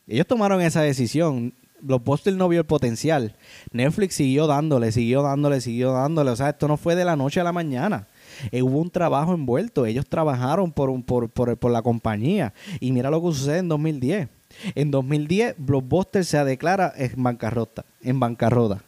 Ellos 0.05 0.27
tomaron 0.27 0.61
esa 0.61 0.81
decisión. 0.81 1.55
Blockbuster 1.81 2.35
no 2.35 2.49
vio 2.49 2.59
el 2.59 2.65
potencial. 2.67 3.35
Netflix 3.71 4.13
siguió 4.13 4.45
dándole, 4.45 4.91
siguió 4.91 5.23
dándole, 5.23 5.59
siguió 5.59 5.91
dándole. 5.91 6.29
O 6.29 6.35
sea, 6.35 6.49
esto 6.49 6.67
no 6.67 6.77
fue 6.77 6.95
de 6.95 7.03
la 7.03 7.15
noche 7.15 7.39
a 7.39 7.43
la 7.43 7.51
mañana. 7.51 8.07
Eh, 8.51 8.61
hubo 8.61 8.79
un 8.79 8.91
trabajo 8.91 9.33
envuelto. 9.33 9.87
Ellos 9.87 10.05
trabajaron 10.07 10.71
por, 10.71 11.71
la 11.71 11.81
compañía. 11.81 12.53
Y 12.79 12.91
mira 12.91 13.09
lo 13.09 13.21
que 13.21 13.27
sucede 13.29 13.57
en 13.57 13.69
2010. 13.69 14.29
En 14.75 14.91
2010, 14.91 15.55
Blockbuster 15.57 16.25
se 16.25 16.43
declara 16.43 16.93
en 16.95 17.21
bancarrota. 17.21 17.85
En 18.01 18.19
bancarrota. 18.19 18.83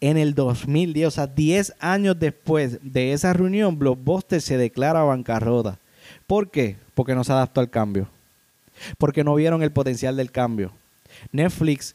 En 0.00 0.16
el 0.16 0.34
2010, 0.34 1.06
o 1.06 1.10
sea, 1.10 1.26
10 1.26 1.74
años 1.78 2.18
después 2.18 2.78
de 2.82 3.12
esa 3.12 3.32
reunión, 3.32 3.78
Blockbuster 3.78 4.40
se 4.40 4.56
declara 4.56 5.02
bancarrota. 5.02 5.78
¿Por 6.26 6.50
qué? 6.50 6.76
Porque 6.94 7.14
no 7.14 7.24
se 7.24 7.32
adaptó 7.32 7.60
al 7.60 7.70
cambio 7.70 8.08
porque 8.98 9.24
no 9.24 9.34
vieron 9.34 9.62
el 9.62 9.72
potencial 9.72 10.16
del 10.16 10.30
cambio. 10.30 10.72
Netflix 11.32 11.94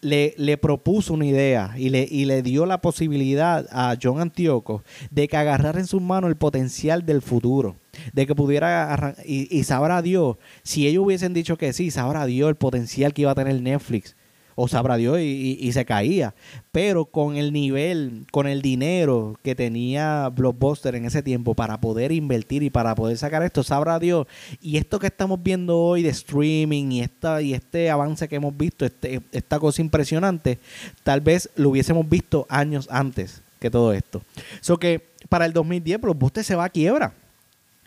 le, 0.00 0.34
le, 0.36 0.56
propuso 0.58 1.14
una 1.14 1.26
idea 1.26 1.74
y 1.76 1.88
le, 1.88 2.06
y 2.08 2.26
le 2.26 2.42
dio 2.42 2.66
la 2.66 2.80
posibilidad 2.80 3.66
a 3.70 3.96
John 4.00 4.20
Antioco 4.20 4.82
de 5.10 5.26
que 5.26 5.36
agarrara 5.36 5.80
en 5.80 5.86
sus 5.86 6.02
manos 6.02 6.28
el 6.28 6.36
potencial 6.36 7.04
del 7.06 7.22
futuro. 7.22 7.76
De 8.12 8.26
que 8.26 8.34
pudiera 8.34 9.14
y, 9.24 9.54
y 9.56 9.64
sabrá 9.64 10.02
Dios, 10.02 10.36
si 10.62 10.86
ellos 10.86 11.04
hubiesen 11.04 11.34
dicho 11.34 11.56
que 11.56 11.72
sí, 11.72 11.90
sabrá 11.90 12.26
Dios 12.26 12.48
el 12.48 12.56
potencial 12.56 13.12
que 13.12 13.22
iba 13.22 13.30
a 13.30 13.34
tener 13.34 13.60
Netflix 13.60 14.16
o 14.56 14.68
sabrá 14.68 14.96
Dios, 14.96 15.20
y, 15.20 15.70
se 15.72 15.84
caía. 15.84 16.34
Pero 16.72 17.04
con 17.04 17.36
el 17.36 17.52
nivel, 17.52 18.26
con 18.32 18.46
el 18.46 18.62
dinero 18.62 19.38
que 19.42 19.54
tenía 19.54 20.30
Blockbuster 20.30 20.94
en 20.94 21.04
ese 21.04 21.22
tiempo 21.22 21.54
para 21.54 21.78
poder 21.78 22.10
invertir 22.10 22.62
y 22.62 22.70
para 22.70 22.94
poder 22.94 23.18
sacar 23.18 23.42
esto, 23.42 23.62
sabrá 23.62 23.98
Dios. 23.98 24.26
Y 24.62 24.78
esto 24.78 24.98
que 24.98 25.08
estamos 25.08 25.42
viendo 25.42 25.78
hoy 25.78 26.02
de 26.02 26.08
streaming 26.08 26.90
y, 26.90 27.02
esta, 27.02 27.42
y 27.42 27.52
este 27.52 27.90
avance 27.90 28.28
que 28.28 28.36
hemos 28.36 28.56
visto, 28.56 28.86
este, 28.86 29.20
esta 29.30 29.60
cosa 29.60 29.82
impresionante, 29.82 30.58
tal 31.04 31.20
vez 31.20 31.50
lo 31.54 31.68
hubiésemos 31.68 32.08
visto 32.08 32.46
años 32.48 32.88
antes 32.90 33.42
que 33.60 33.70
todo 33.70 33.92
esto. 33.92 34.22
So 34.62 34.78
que 34.78 35.06
para 35.28 35.44
el 35.44 35.52
2010 35.52 36.00
Blockbuster 36.00 36.42
se 36.42 36.54
va 36.54 36.64
a 36.64 36.70
quiebra. 36.70 37.12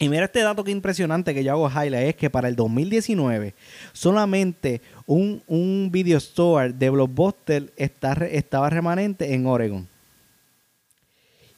Y 0.02 0.08
mira 0.08 0.26
este 0.26 0.40
dato 0.40 0.64
que 0.64 0.72
impresionante 0.72 1.34
que 1.34 1.44
yo 1.44 1.52
hago 1.52 1.70
highlight, 1.70 2.08
es 2.08 2.16
que 2.16 2.30
para 2.30 2.48
el 2.48 2.56
2019 2.56 3.54
solamente 3.92 4.82
un, 5.06 5.44
un 5.46 5.90
video 5.92 6.18
store 6.18 6.72
de 6.72 6.90
Blockbuster 6.90 7.74
está, 7.76 8.14
estaba 8.14 8.70
remanente 8.70 9.34
en 9.34 9.46
Oregon. 9.46 9.88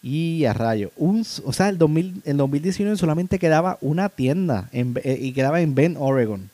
Y 0.02 0.46
a 0.46 0.54
rayo. 0.54 0.92
Un, 0.96 1.24
o 1.46 1.54
sea, 1.54 1.70
el, 1.70 1.78
2000, 1.78 2.24
en 2.26 2.38
2019 2.38 2.98
solamente 2.98 3.38
quedaba 3.38 3.78
una 3.82 4.10
tienda 4.10 4.68
en, 4.72 5.00
eh, 5.04 5.20
y 5.22 5.34
quedaba 5.34 5.62
en 5.62 5.76
Bend, 5.76 5.98
Oregon. 6.00 6.50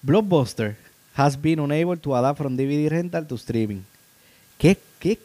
Blockbuster 0.00 0.76
has 1.14 1.38
been 1.38 1.60
unable 1.60 1.98
to 1.98 2.16
adapt 2.16 2.38
from 2.38 2.56
DVD 2.56 2.88
rental 2.88 3.26
to 3.26 3.34
streaming. 3.34 3.84
¿Qué, 4.56 4.78
qué 4.98 5.18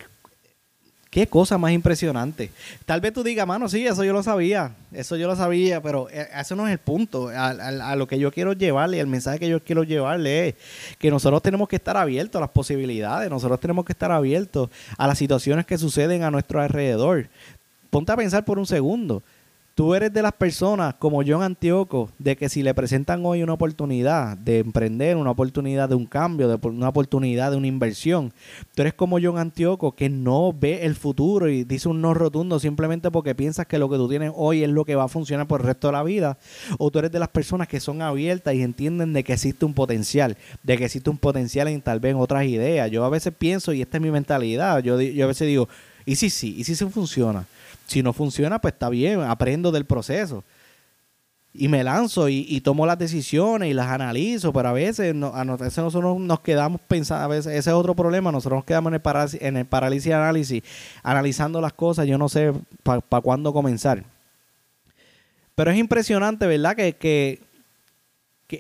Qué 1.12 1.28
cosa 1.28 1.58
más 1.58 1.74
impresionante. 1.74 2.52
Tal 2.86 3.02
vez 3.02 3.12
tú 3.12 3.22
digas, 3.22 3.46
mano, 3.46 3.68
sí, 3.68 3.86
eso 3.86 4.06
yo 4.06 4.14
lo 4.14 4.24
sabía, 4.24 4.72
eso 4.94 5.18
yo 5.18 5.28
lo 5.28 5.36
sabía, 5.36 5.82
pero 5.82 6.08
eh, 6.10 6.30
eso 6.40 6.56
no 6.56 6.66
es 6.66 6.72
el 6.72 6.78
punto. 6.78 7.28
A, 7.28 7.98
lo 7.98 8.08
que 8.08 8.18
yo 8.18 8.32
quiero 8.32 8.54
llevarle, 8.54 8.98
el 8.98 9.08
mensaje 9.08 9.38
que 9.38 9.50
yo 9.50 9.62
quiero 9.62 9.84
llevarle 9.84 10.48
es 10.48 10.56
que 11.00 11.12
nosotros 11.12 11.42
tenemos 11.42 11.68
que 11.68 11.76
estar 11.76 11.98
abiertos 11.98 12.40
a 12.40 12.44
las 12.44 12.52
posibilidades, 12.52 13.30
nosotros 13.30 13.60
tenemos 13.60 13.84
que 13.84 13.92
estar 13.92 14.10
abiertos 14.10 14.70
a 14.98 15.06
las 15.06 15.18
situaciones 15.18 15.66
que 15.66 15.78
suceden 15.78 16.24
a 16.24 16.32
nuestro 16.32 16.62
alrededor. 16.62 17.28
Ponte 17.90 18.14
a 18.14 18.16
pensar 18.16 18.46
por 18.46 18.58
un 18.58 18.66
segundo. 18.66 19.22
Tú 19.74 19.96
eres 19.96 20.12
de 20.12 20.22
las 20.22 20.34
personas 20.34 20.96
como 20.96 21.24
John 21.26 21.44
Antioco, 21.44 22.10
de 22.20 22.36
que 22.36 22.50
si 22.50 22.62
le 22.62 22.74
presentan 22.74 23.26
hoy 23.26 23.42
una 23.42 23.54
oportunidad 23.54 24.36
de 24.38 24.60
emprender, 24.60 25.16
una 25.16 25.32
oportunidad 25.32 25.88
de 25.88 25.96
un 25.96 26.06
cambio, 26.06 26.50
de 26.50 26.68
una 26.68 26.90
oportunidad 26.90 27.52
de 27.52 27.58
una 27.58 27.68
inversión, 27.68 28.34
tú 28.76 28.82
eres 28.82 28.94
como 28.94 29.18
John 29.22 29.38
Antioco 29.38 29.94
que 29.94 30.10
no 30.10 30.52
ve 30.52 30.86
el 30.86 30.96
futuro 30.96 31.48
y 31.48 31.64
dice 31.64 31.88
un 31.88 32.02
no 32.02 32.14
rotundo 32.14 32.60
simplemente 32.60 33.12
porque 33.12 33.34
piensas 33.34 33.66
que 33.66 33.80
lo 33.80 33.90
que 33.90 33.96
tú 33.96 34.10
tienes 34.10 34.34
hoy 34.36 34.62
es 34.62 34.70
lo 34.70 34.84
que 34.84 34.96
va 34.96 35.06
a 35.06 35.08
funcionar 35.08 35.48
por 35.48 35.62
el 35.62 35.68
resto 35.68 35.88
de 35.88 35.94
la 35.94 36.04
vida, 36.04 36.38
o 36.78 36.92
tú 36.92 37.00
eres 37.00 37.12
de 37.12 37.20
las 37.20 37.30
personas 37.30 37.70
que 37.70 37.80
son 37.80 38.02
abiertas 38.02 38.54
y 38.54 38.64
entienden 38.64 39.14
de 39.14 39.24
que 39.24 39.32
existe 39.32 39.64
un 39.64 39.74
potencial, 39.74 40.36
de 40.64 40.78
que 40.78 40.86
existe 40.86 41.10
un 41.10 41.18
potencial 41.18 41.70
en 41.70 41.82
tal 41.82 42.02
vez 42.02 42.14
otras 42.18 42.46
ideas. 42.46 42.92
Yo 42.92 43.06
a 43.06 43.10
veces 43.10 43.34
pienso, 43.38 43.72
y 43.72 43.82
esta 43.82 43.98
es 43.98 44.04
mi 44.04 44.12
mentalidad, 44.12 44.84
yo, 44.84 45.00
yo 45.00 45.24
a 45.24 45.28
veces 45.28 45.48
digo, 45.48 45.70
¿y 46.06 46.18
si 46.18 46.30
sí? 46.30 46.56
¿Y 46.58 46.66
si 46.66 46.76
se 46.76 46.86
funciona? 46.88 47.46
Si 47.92 48.02
no 48.02 48.14
funciona, 48.14 48.62
pues 48.62 48.74
está 48.74 48.88
bien, 48.88 49.20
aprendo 49.20 49.70
del 49.70 49.84
proceso. 49.84 50.46
Y 51.54 51.68
me 51.68 51.84
lanzo 51.84 52.30
y, 52.30 52.62
tomo 52.62 52.86
las 52.86 52.98
decisiones 52.98 53.70
y 53.70 53.74
las 53.74 53.88
analizo, 53.88 54.54
pero 54.54 54.70
a 54.70 54.72
veces, 54.72 55.14
a 55.14 55.44
nosotros 55.44 56.18
nos 56.22 56.40
quedamos 56.40 56.80
pensando, 56.88 57.26
a 57.26 57.28
veces 57.28 57.48
ese 57.48 57.70
es 57.70 57.76
otro 57.76 57.94
problema, 57.94 58.32
nosotros 58.32 58.60
nos 58.60 58.64
quedamos 58.64 58.92
en 58.92 58.94
el 58.94 59.02
parálisis, 59.02 59.42
en 59.42 59.66
parálisis 59.66 60.14
análisis, 60.14 60.64
analizando 61.04 61.60
las 61.60 61.74
cosas, 61.74 62.08
yo 62.08 62.18
no 62.18 62.30
sé 62.30 62.54
para 62.82 63.02
cuándo 63.02 63.52
comenzar. 63.52 64.06
Pero 65.54 65.72
es 65.72 65.78
impresionante, 65.78 66.48
¿verdad? 66.48 66.78
Que, 66.78 66.94
que, 66.94 67.42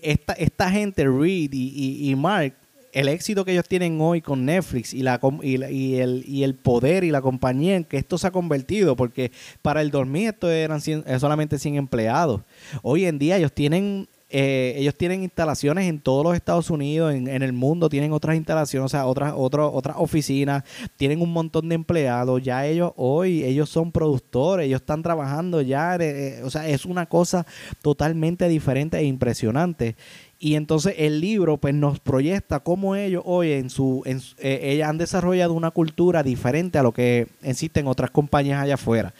esta, 0.03 0.33
esta 0.33 0.69
gente, 0.69 1.05
Reed 1.05 1.53
y, 1.53 2.11
y 2.11 2.15
Mark, 2.17 2.53
el 2.93 3.07
éxito 3.07 3.45
que 3.45 3.51
ellos 3.53 3.67
tienen 3.67 3.99
hoy 4.01 4.21
con 4.21 4.45
Netflix 4.45 4.93
y, 4.93 5.03
la, 5.03 5.19
y, 5.41 5.95
el, 5.95 6.23
y 6.27 6.43
el 6.43 6.55
poder 6.55 7.03
y 7.03 7.11
la 7.11 7.21
compañía 7.21 7.75
en 7.75 7.83
que 7.83 7.97
esto 7.97 8.17
se 8.17 8.27
ha 8.27 8.31
convertido, 8.31 8.95
porque 8.95 9.31
para 9.61 9.81
el 9.81 9.91
2000 9.91 10.27
esto 10.27 10.49
eran 10.49 10.81
eh, 10.85 11.19
solamente 11.19 11.57
100 11.57 11.75
empleados. 11.75 12.41
Hoy 12.81 13.05
en 13.05 13.19
día 13.19 13.37
ellos 13.37 13.53
tienen 13.53 14.07
eh, 14.33 14.75
ellos 14.77 14.95
tienen 14.95 15.23
instalaciones 15.23 15.89
en 15.89 15.99
todos 15.99 16.23
los 16.23 16.35
Estados 16.35 16.69
Unidos, 16.69 17.13
en, 17.13 17.27
el 17.27 17.51
mundo, 17.51 17.89
tienen 17.89 18.13
otras 18.13 18.37
instalaciones, 18.37 18.85
o 18.85 18.89
sea, 18.89 19.05
otras, 19.05 19.33
otras, 19.35 19.69
otras 19.73 19.97
oficinas, 19.99 20.63
tienen 20.95 21.21
un 21.21 21.33
montón 21.33 21.67
de 21.67 21.75
empleados. 21.75 22.41
Ya 22.41 22.65
ellos 22.65 22.93
hoy, 22.95 23.43
ellos 23.43 23.69
son 23.69 23.91
productores, 23.91 24.67
ellos 24.67 24.79
están 24.79 25.03
trabajando 25.03 25.61
ya, 25.61 25.97
eh, 25.97 26.41
o 26.45 26.49
sea, 26.49 26.65
es 26.69 26.85
una 26.85 27.07
cosa 27.07 27.45
totalmente 27.81 28.47
diferente 28.47 28.97
e 28.99 29.03
impresionante. 29.03 29.97
Y 30.43 30.55
entonces 30.55 30.95
el 30.97 31.21
libro 31.21 31.57
pues 31.57 31.75
nos 31.75 31.99
proyecta 31.99 32.61
cómo 32.61 32.95
ellos 32.95 33.21
hoy 33.27 33.51
en 33.51 33.69
su, 33.69 34.01
en, 34.07 34.19
eh, 34.39 34.59
ellas 34.63 34.89
han 34.89 34.97
desarrollado 34.97 35.53
una 35.53 35.69
cultura 35.69 36.23
diferente 36.23 36.79
a 36.79 36.83
lo 36.83 36.93
que 36.93 37.27
existen 37.43 37.85
otras 37.85 38.09
compañías 38.09 38.59
allá 38.59 38.73
afuera. 38.73 39.13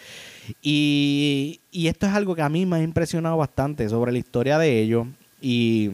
Y, 0.64 1.62
esto 1.72 2.08
es 2.08 2.14
algo 2.14 2.34
que 2.34 2.42
a 2.42 2.50
mí 2.50 2.66
me 2.66 2.78
ha 2.78 2.82
impresionado 2.82 3.38
bastante 3.38 3.88
sobre 3.88 4.12
la 4.12 4.18
historia 4.18 4.58
de 4.58 4.82
ellos 4.82 5.06
y, 5.40 5.92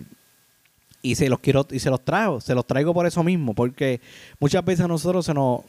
y 1.01 1.15
se 1.15 1.27
los 1.27 1.39
quiero 1.39 1.67
y 1.71 1.79
se 1.79 1.89
los 1.89 2.05
traigo, 2.05 2.39
se 2.39 2.55
los 2.55 2.65
traigo 2.65 2.93
por 2.93 3.05
eso 3.05 3.21
mismo, 3.21 3.53
porque 3.53 3.99
muchas 4.39 4.63
veces 4.63 4.85
a 4.85 4.87
nosotros 4.87 5.25
se 5.25 5.33
nos, 5.33 5.59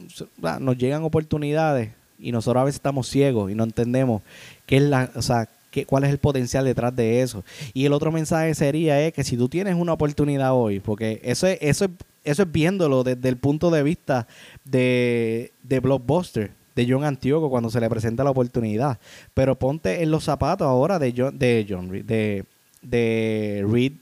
nos 0.61 0.79
llegan 0.79 1.03
oportunidades 1.03 1.90
y 2.21 2.31
nosotros 2.31 2.61
a 2.61 2.64
veces 2.64 2.77
estamos 2.77 3.09
ciegos 3.09 3.51
y 3.51 3.57
no 3.57 3.64
entendemos 3.64 4.23
qué 4.66 4.77
es 4.77 4.83
la, 4.85 5.11
o 5.16 5.23
sea, 5.23 5.49
cuál 5.87 6.05
es 6.05 6.11
el 6.11 6.19
potencial 6.19 6.64
detrás 6.64 6.95
de 6.95 7.23
eso. 7.23 7.45
Y 7.75 7.85
el 7.87 7.93
otro 7.93 8.12
mensaje 8.12 8.55
sería 8.55 9.01
es 9.01 9.12
que 9.12 9.25
si 9.25 9.37
tú 9.37 9.49
tienes 9.49 9.75
una 9.75 9.93
oportunidad 9.93 10.53
hoy, 10.55 10.81
porque 10.81 11.21
eso 11.23 11.47
es, 11.47 11.59
eso 11.61 11.85
es, 11.85 11.91
eso 12.25 12.43
es 12.43 12.53
viéndolo 12.53 13.05
desde 13.05 13.29
el 13.29 13.37
punto 13.37 13.71
de 13.71 13.83
vista 13.83 14.27
de, 14.64 15.53
de 15.62 15.81
Blockbuster, 15.81 16.53
de 16.75 16.87
John 16.88 17.05
Antioco 17.05 17.51
cuando 17.51 17.71
se 17.71 17.81
le 17.81 17.91
presenta 17.91 18.23
la 18.23 18.31
oportunidad. 18.31 18.99
Pero 19.35 19.59
ponte 19.59 20.03
en 20.03 20.11
los 20.11 20.25
zapatos 20.25 20.67
ahora 20.67 20.99
de 20.99 21.12
John, 21.17 21.38
de 21.38 21.67
John 21.69 21.91
de, 21.91 22.45
de 22.83 23.67
Reed 23.69 23.93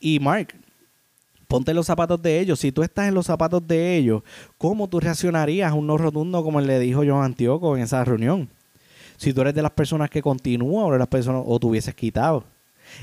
y 0.00 0.20
Mark. 0.20 0.54
Ponte 1.48 1.70
en 1.70 1.76
los 1.76 1.86
zapatos 1.86 2.20
de 2.20 2.40
ellos. 2.40 2.58
Si 2.58 2.72
tú 2.72 2.82
estás 2.82 3.08
en 3.08 3.14
los 3.14 3.26
zapatos 3.26 3.66
de 3.66 3.96
ellos, 3.96 4.22
¿cómo 4.58 4.88
tú 4.88 5.00
reaccionarías 5.00 5.70
a 5.70 5.74
un 5.74 5.86
no 5.86 5.96
rotundo 5.96 6.42
como 6.42 6.60
le 6.60 6.78
dijo 6.78 7.04
John 7.06 7.24
Antioco 7.24 7.76
en 7.76 7.84
esa 7.84 8.04
reunión? 8.04 8.48
Si 9.16 9.32
tú 9.32 9.40
eres 9.40 9.54
de 9.54 9.62
las 9.62 9.72
personas 9.72 10.10
que 10.10 10.22
continúan 10.22 10.86
o 10.86 10.92
de 10.92 10.98
las 10.98 11.08
personas 11.08 11.42
o 11.46 11.58
te 11.58 11.66
hubieses 11.66 11.94
quitado. 11.94 12.44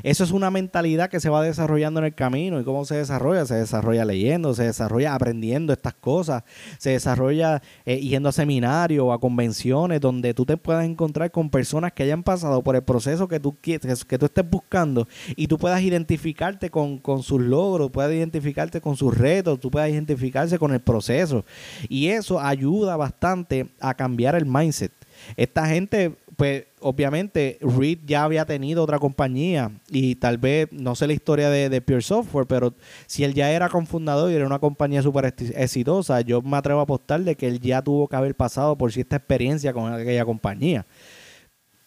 Eso 0.01 0.23
es 0.23 0.31
una 0.31 0.49
mentalidad 0.49 1.09
que 1.09 1.19
se 1.19 1.29
va 1.29 1.43
desarrollando 1.43 1.99
en 1.99 2.07
el 2.07 2.15
camino. 2.15 2.59
¿Y 2.59 2.63
cómo 2.63 2.85
se 2.85 2.95
desarrolla? 2.95 3.45
Se 3.45 3.55
desarrolla 3.55 4.05
leyendo, 4.05 4.53
se 4.53 4.63
desarrolla 4.63 5.13
aprendiendo 5.13 5.73
estas 5.73 5.93
cosas, 5.93 6.43
se 6.77 6.91
desarrolla 6.91 7.61
eh, 7.85 7.99
yendo 7.99 8.29
a 8.29 8.31
seminarios 8.31 9.05
o 9.05 9.13
a 9.13 9.19
convenciones 9.19 10.01
donde 10.01 10.33
tú 10.33 10.45
te 10.45 10.57
puedas 10.57 10.85
encontrar 10.85 11.31
con 11.31 11.49
personas 11.49 11.93
que 11.93 12.03
hayan 12.03 12.23
pasado 12.23 12.61
por 12.63 12.75
el 12.75 12.83
proceso 12.83 13.27
que 13.27 13.39
tú, 13.39 13.55
que, 13.59 13.79
que 13.79 14.17
tú 14.17 14.25
estés 14.25 14.49
buscando 14.49 15.07
y 15.35 15.47
tú 15.47 15.57
puedas 15.57 15.81
identificarte 15.81 16.69
con, 16.69 16.97
con 16.97 17.23
sus 17.23 17.41
logros, 17.41 17.91
puedas 17.91 18.11
identificarte 18.11 18.81
con 18.81 18.95
sus 18.95 19.15
retos, 19.15 19.59
tú 19.59 19.69
puedas 19.69 19.89
identificarse 19.89 20.57
con 20.57 20.73
el 20.73 20.79
proceso. 20.79 21.45
Y 21.89 22.07
eso 22.07 22.39
ayuda 22.39 22.97
bastante 22.97 23.67
a 23.79 23.93
cambiar 23.93 24.35
el 24.35 24.45
mindset. 24.45 24.91
Esta 25.35 25.67
gente, 25.67 26.15
pues 26.35 26.65
obviamente 26.79 27.57
Reed 27.61 27.99
ya 28.05 28.23
había 28.23 28.45
tenido 28.45 28.83
otra 28.83 28.99
compañía 28.99 29.71
y 29.89 30.15
tal 30.15 30.37
vez, 30.37 30.67
no 30.71 30.95
sé 30.95 31.07
la 31.07 31.13
historia 31.13 31.49
de, 31.49 31.81
Pure 31.81 32.01
Software, 32.01 32.45
pero 32.47 32.73
si 33.07 33.23
él 33.23 33.33
ya 33.33 33.51
era 33.51 33.69
confundador 33.69 34.31
y 34.31 34.35
era 34.35 34.45
una 34.45 34.59
compañía 34.59 35.01
súper 35.01 35.33
exitosa, 35.55 36.21
yo 36.21 36.41
me 36.41 36.57
atrevo 36.57 36.79
a 36.79 36.83
apostar 36.83 37.21
de 37.21 37.35
que 37.35 37.47
él 37.47 37.59
ya 37.59 37.81
tuvo 37.81 38.07
que 38.07 38.15
haber 38.15 38.35
pasado 38.35 38.77
por 38.77 38.91
cierta 38.91 39.15
experiencia 39.15 39.73
con 39.73 39.91
aquella 39.93 40.25
compañía. 40.25 40.85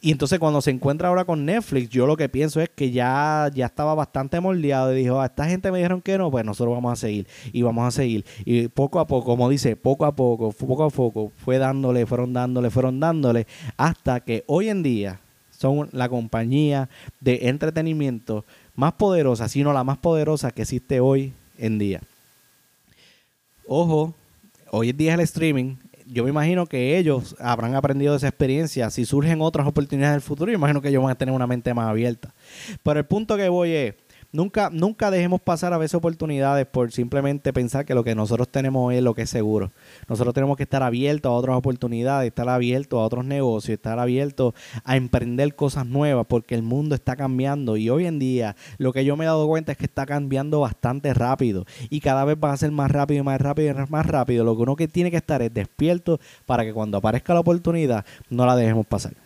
Y 0.07 0.13
entonces 0.13 0.39
cuando 0.39 0.63
se 0.63 0.71
encuentra 0.71 1.09
ahora 1.09 1.25
con 1.25 1.45
Netflix, 1.45 1.89
yo 1.89 2.07
lo 2.07 2.17
que 2.17 2.29
pienso 2.29 2.61
es 2.61 2.69
que 2.69 2.93
ya, 2.93 3.51
ya 3.53 3.67
estaba 3.67 3.93
bastante 3.97 4.39
moldeado 4.39 4.95
y 4.95 5.03
dijo, 5.03 5.19
a 5.19 5.25
ah, 5.25 5.27
esta 5.27 5.47
gente 5.47 5.73
me 5.73 5.79
dijeron 5.79 6.01
que 6.01 6.17
no, 6.17 6.31
pues 6.31 6.45
nosotros 6.45 6.77
vamos 6.77 6.93
a 6.93 6.95
seguir 6.95 7.27
y 7.53 7.63
vamos 7.63 7.89
a 7.89 7.91
seguir. 7.91 8.25
Y 8.45 8.69
poco 8.69 9.01
a 9.01 9.09
poco, 9.09 9.25
como 9.27 9.49
dice, 9.49 9.75
poco 9.75 10.05
a 10.05 10.15
poco, 10.15 10.53
poco 10.53 10.85
a 10.85 10.91
poco, 10.91 11.33
fue 11.35 11.59
dándole, 11.59 12.07
fueron 12.07 12.33
dándole, 12.33 12.71
fueron 12.71 13.01
dándole, 13.01 13.49
hasta 13.77 14.21
que 14.21 14.45
hoy 14.47 14.69
en 14.69 14.85
día 14.85 15.19
son 15.51 15.89
la 15.91 16.09
compañía 16.09 16.89
de 17.19 17.49
entretenimiento 17.49 18.45
más 18.77 18.93
poderosa, 18.93 19.49
sino 19.49 19.73
la 19.73 19.83
más 19.83 19.99
poderosa 19.99 20.53
que 20.53 20.63
existe 20.63 21.01
hoy 21.01 21.33
en 21.59 21.81
día. 21.81 22.01
Ojo, 23.67 24.15
hoy 24.71 24.91
en 24.91 24.97
día 24.99 25.15
es 25.15 25.19
el 25.19 25.25
streaming, 25.25 25.75
yo 26.07 26.25
me 26.25 26.31
imagino 26.31 26.67
que 26.67 26.99
ellos 26.99 27.37
habrán 27.39 27.75
aprendido 27.75 28.13
de 28.13 28.19
esa 28.19 28.29
experiencia. 28.29 28.91
Si 28.91 29.05
surgen 29.05 29.41
otras 29.41 29.67
oportunidades 29.67 30.13
en 30.13 30.17
el 30.17 30.21
futuro, 30.23 30.51
yo 30.51 30.57
imagino 30.57 30.81
que 30.81 30.89
ellos 30.89 31.03
van 31.03 31.13
a 31.13 31.19
tener 31.19 31.35
una 31.35 31.47
mente 31.47 31.75
más 31.75 31.89
abierta. 31.89 32.35
Pero 32.83 33.01
el 33.01 33.07
punto 33.07 33.37
que 33.37 33.49
voy 33.49 33.73
es, 33.73 33.95
nunca, 34.37 34.71
nunca 34.71 35.11
dejemos 35.11 35.41
pasar 35.41 35.73
a 35.73 35.79
veces 35.79 35.95
oportunidades 35.95 36.67
por 36.67 36.93
simplemente 36.93 37.53
pensar 37.53 37.85
que 37.85 37.95
lo 37.95 38.05
que 38.05 38.15
nosotros 38.15 38.49
tenemos 38.49 38.93
es 38.93 39.03
lo 39.03 39.15
que 39.15 39.23
es 39.23 39.31
seguro. 39.31 39.73
Nosotros 40.09 40.35
tenemos 40.35 40.57
que 40.57 40.65
estar 40.65 40.83
abiertos 40.83 41.31
a 41.31 41.33
otras 41.33 41.57
oportunidades, 41.57 42.29
estar 42.29 42.49
abiertos 42.49 43.01
a 43.01 43.03
otros 43.03 43.25
negocios, 43.25 43.75
estar 43.75 43.99
abiertos 43.99 44.55
a 44.85 44.97
emprender 44.97 45.57
cosas 45.57 45.87
nuevas, 45.87 46.27
porque 46.29 46.55
el 46.55 46.63
mundo 46.63 46.95
está 46.95 47.17
cambiando 47.17 47.77
y 47.77 47.89
hoy 47.89 48.07
en 48.07 48.19
día 48.19 48.57
lo 48.79 48.93
que 48.93 49.05
yo 49.05 49.17
me 49.17 49.25
he 49.25 49.27
dado 49.27 49.49
cuenta 49.49 49.73
es 49.73 49.79
que 49.79 49.87
está 49.87 50.05
cambiando 50.05 50.61
bastante 50.61 51.15
rápido 51.15 51.65
y 51.89 52.01
cada 52.01 52.25
vez 52.25 52.37
va 52.43 52.53
a 52.53 52.57
ser 52.57 52.71
más 52.71 52.91
rápido 52.91 53.21
y 53.21 53.25
más 53.25 53.41
rápido 53.41 53.71
y 53.71 53.91
más 53.91 54.07
rápido. 54.07 54.45
Lo 54.45 54.55
que 54.55 54.63
uno 54.63 54.77
que 54.77 54.87
tiene 54.87 55.11
que 55.11 55.17
estar 55.17 55.41
es 55.41 55.53
despierto 55.53 56.21
para 56.45 56.65
que 56.65 56.75
cuando 56.75 56.99
aparezca 56.99 57.33
la 57.33 57.41
oportunidad 57.41 58.05
no 58.29 58.45
la 58.45 58.55
dejemos 58.55 58.87
pasar. 58.87 59.26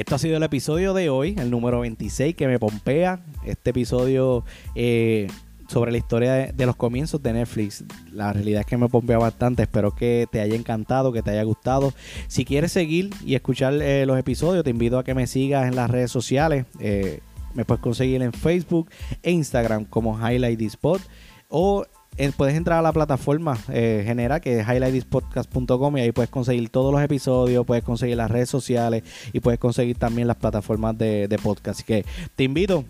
Esto 0.00 0.14
ha 0.14 0.18
sido 0.18 0.38
el 0.38 0.42
episodio 0.42 0.94
de 0.94 1.10
hoy, 1.10 1.34
el 1.38 1.50
número 1.50 1.80
26 1.80 2.34
que 2.34 2.46
me 2.46 2.58
pompea. 2.58 3.20
Este 3.44 3.68
episodio 3.68 4.46
eh, 4.74 5.26
sobre 5.68 5.92
la 5.92 5.98
historia 5.98 6.32
de, 6.32 6.66
los 6.66 6.74
comienzos 6.74 7.22
de 7.22 7.34
Netflix. 7.34 7.84
La 8.10 8.32
realidad 8.32 8.60
es 8.60 8.66
que 8.66 8.78
me 8.78 8.88
pompea 8.88 9.18
bastante. 9.18 9.64
Espero 9.64 9.94
que 9.94 10.26
te 10.32 10.40
haya 10.40 10.54
encantado, 10.54 11.12
que 11.12 11.20
te 11.20 11.32
haya 11.32 11.42
gustado. 11.42 11.92
Si 12.28 12.46
quieres 12.46 12.72
seguir 12.72 13.10
y 13.26 13.34
escuchar 13.34 13.74
eh, 13.74 14.06
los 14.06 14.18
episodios, 14.18 14.64
te 14.64 14.70
invito 14.70 14.98
a 14.98 15.04
que 15.04 15.12
me 15.12 15.26
sigas 15.26 15.68
en 15.68 15.76
las 15.76 15.90
redes 15.90 16.10
sociales. 16.10 16.64
Eh, 16.78 17.20
me 17.52 17.66
puedes 17.66 17.82
conseguir 17.82 18.22
en 18.22 18.32
Facebook 18.32 18.88
e 19.22 19.32
Instagram 19.32 19.84
como 19.84 20.18
Highlight 20.18 20.62
Spot 20.62 21.02
o 21.50 21.84
eh, 22.16 22.32
puedes 22.36 22.54
entrar 22.54 22.78
a 22.78 22.82
la 22.82 22.92
plataforma 22.92 23.56
eh, 23.68 24.02
general 24.04 24.40
que 24.40 24.60
es 24.60 24.66
highlightspodcast.com 24.68 25.96
y 25.96 26.00
ahí 26.00 26.12
puedes 26.12 26.30
conseguir 26.30 26.68
todos 26.68 26.92
los 26.92 27.02
episodios, 27.02 27.64
puedes 27.64 27.84
conseguir 27.84 28.16
las 28.16 28.30
redes 28.30 28.50
sociales 28.50 29.02
y 29.32 29.40
puedes 29.40 29.58
conseguir 29.58 29.96
también 29.96 30.28
las 30.28 30.36
plataformas 30.36 30.98
de, 30.98 31.38
podcast. 31.42 31.78
Así 31.78 31.84
que 31.84 32.04
te 32.36 32.44
invito 32.44 32.84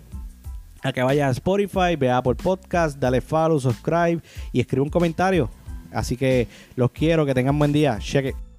a 0.82 0.92
que 0.92 1.02
vayas 1.02 1.28
a 1.28 1.30
Spotify, 1.32 1.96
vea 1.96 2.22
por 2.22 2.36
podcast, 2.36 2.98
dale 2.98 3.20
follow, 3.20 3.60
subscribe 3.60 4.20
y 4.52 4.60
escribe 4.60 4.82
un 4.82 4.90
comentario. 4.90 5.50
Así 5.92 6.16
que 6.16 6.48
los 6.76 6.90
quiero, 6.90 7.26
que 7.26 7.34
tengan 7.34 7.58
buen 7.58 7.72
día. 7.72 7.98
Cheque. 8.00 8.49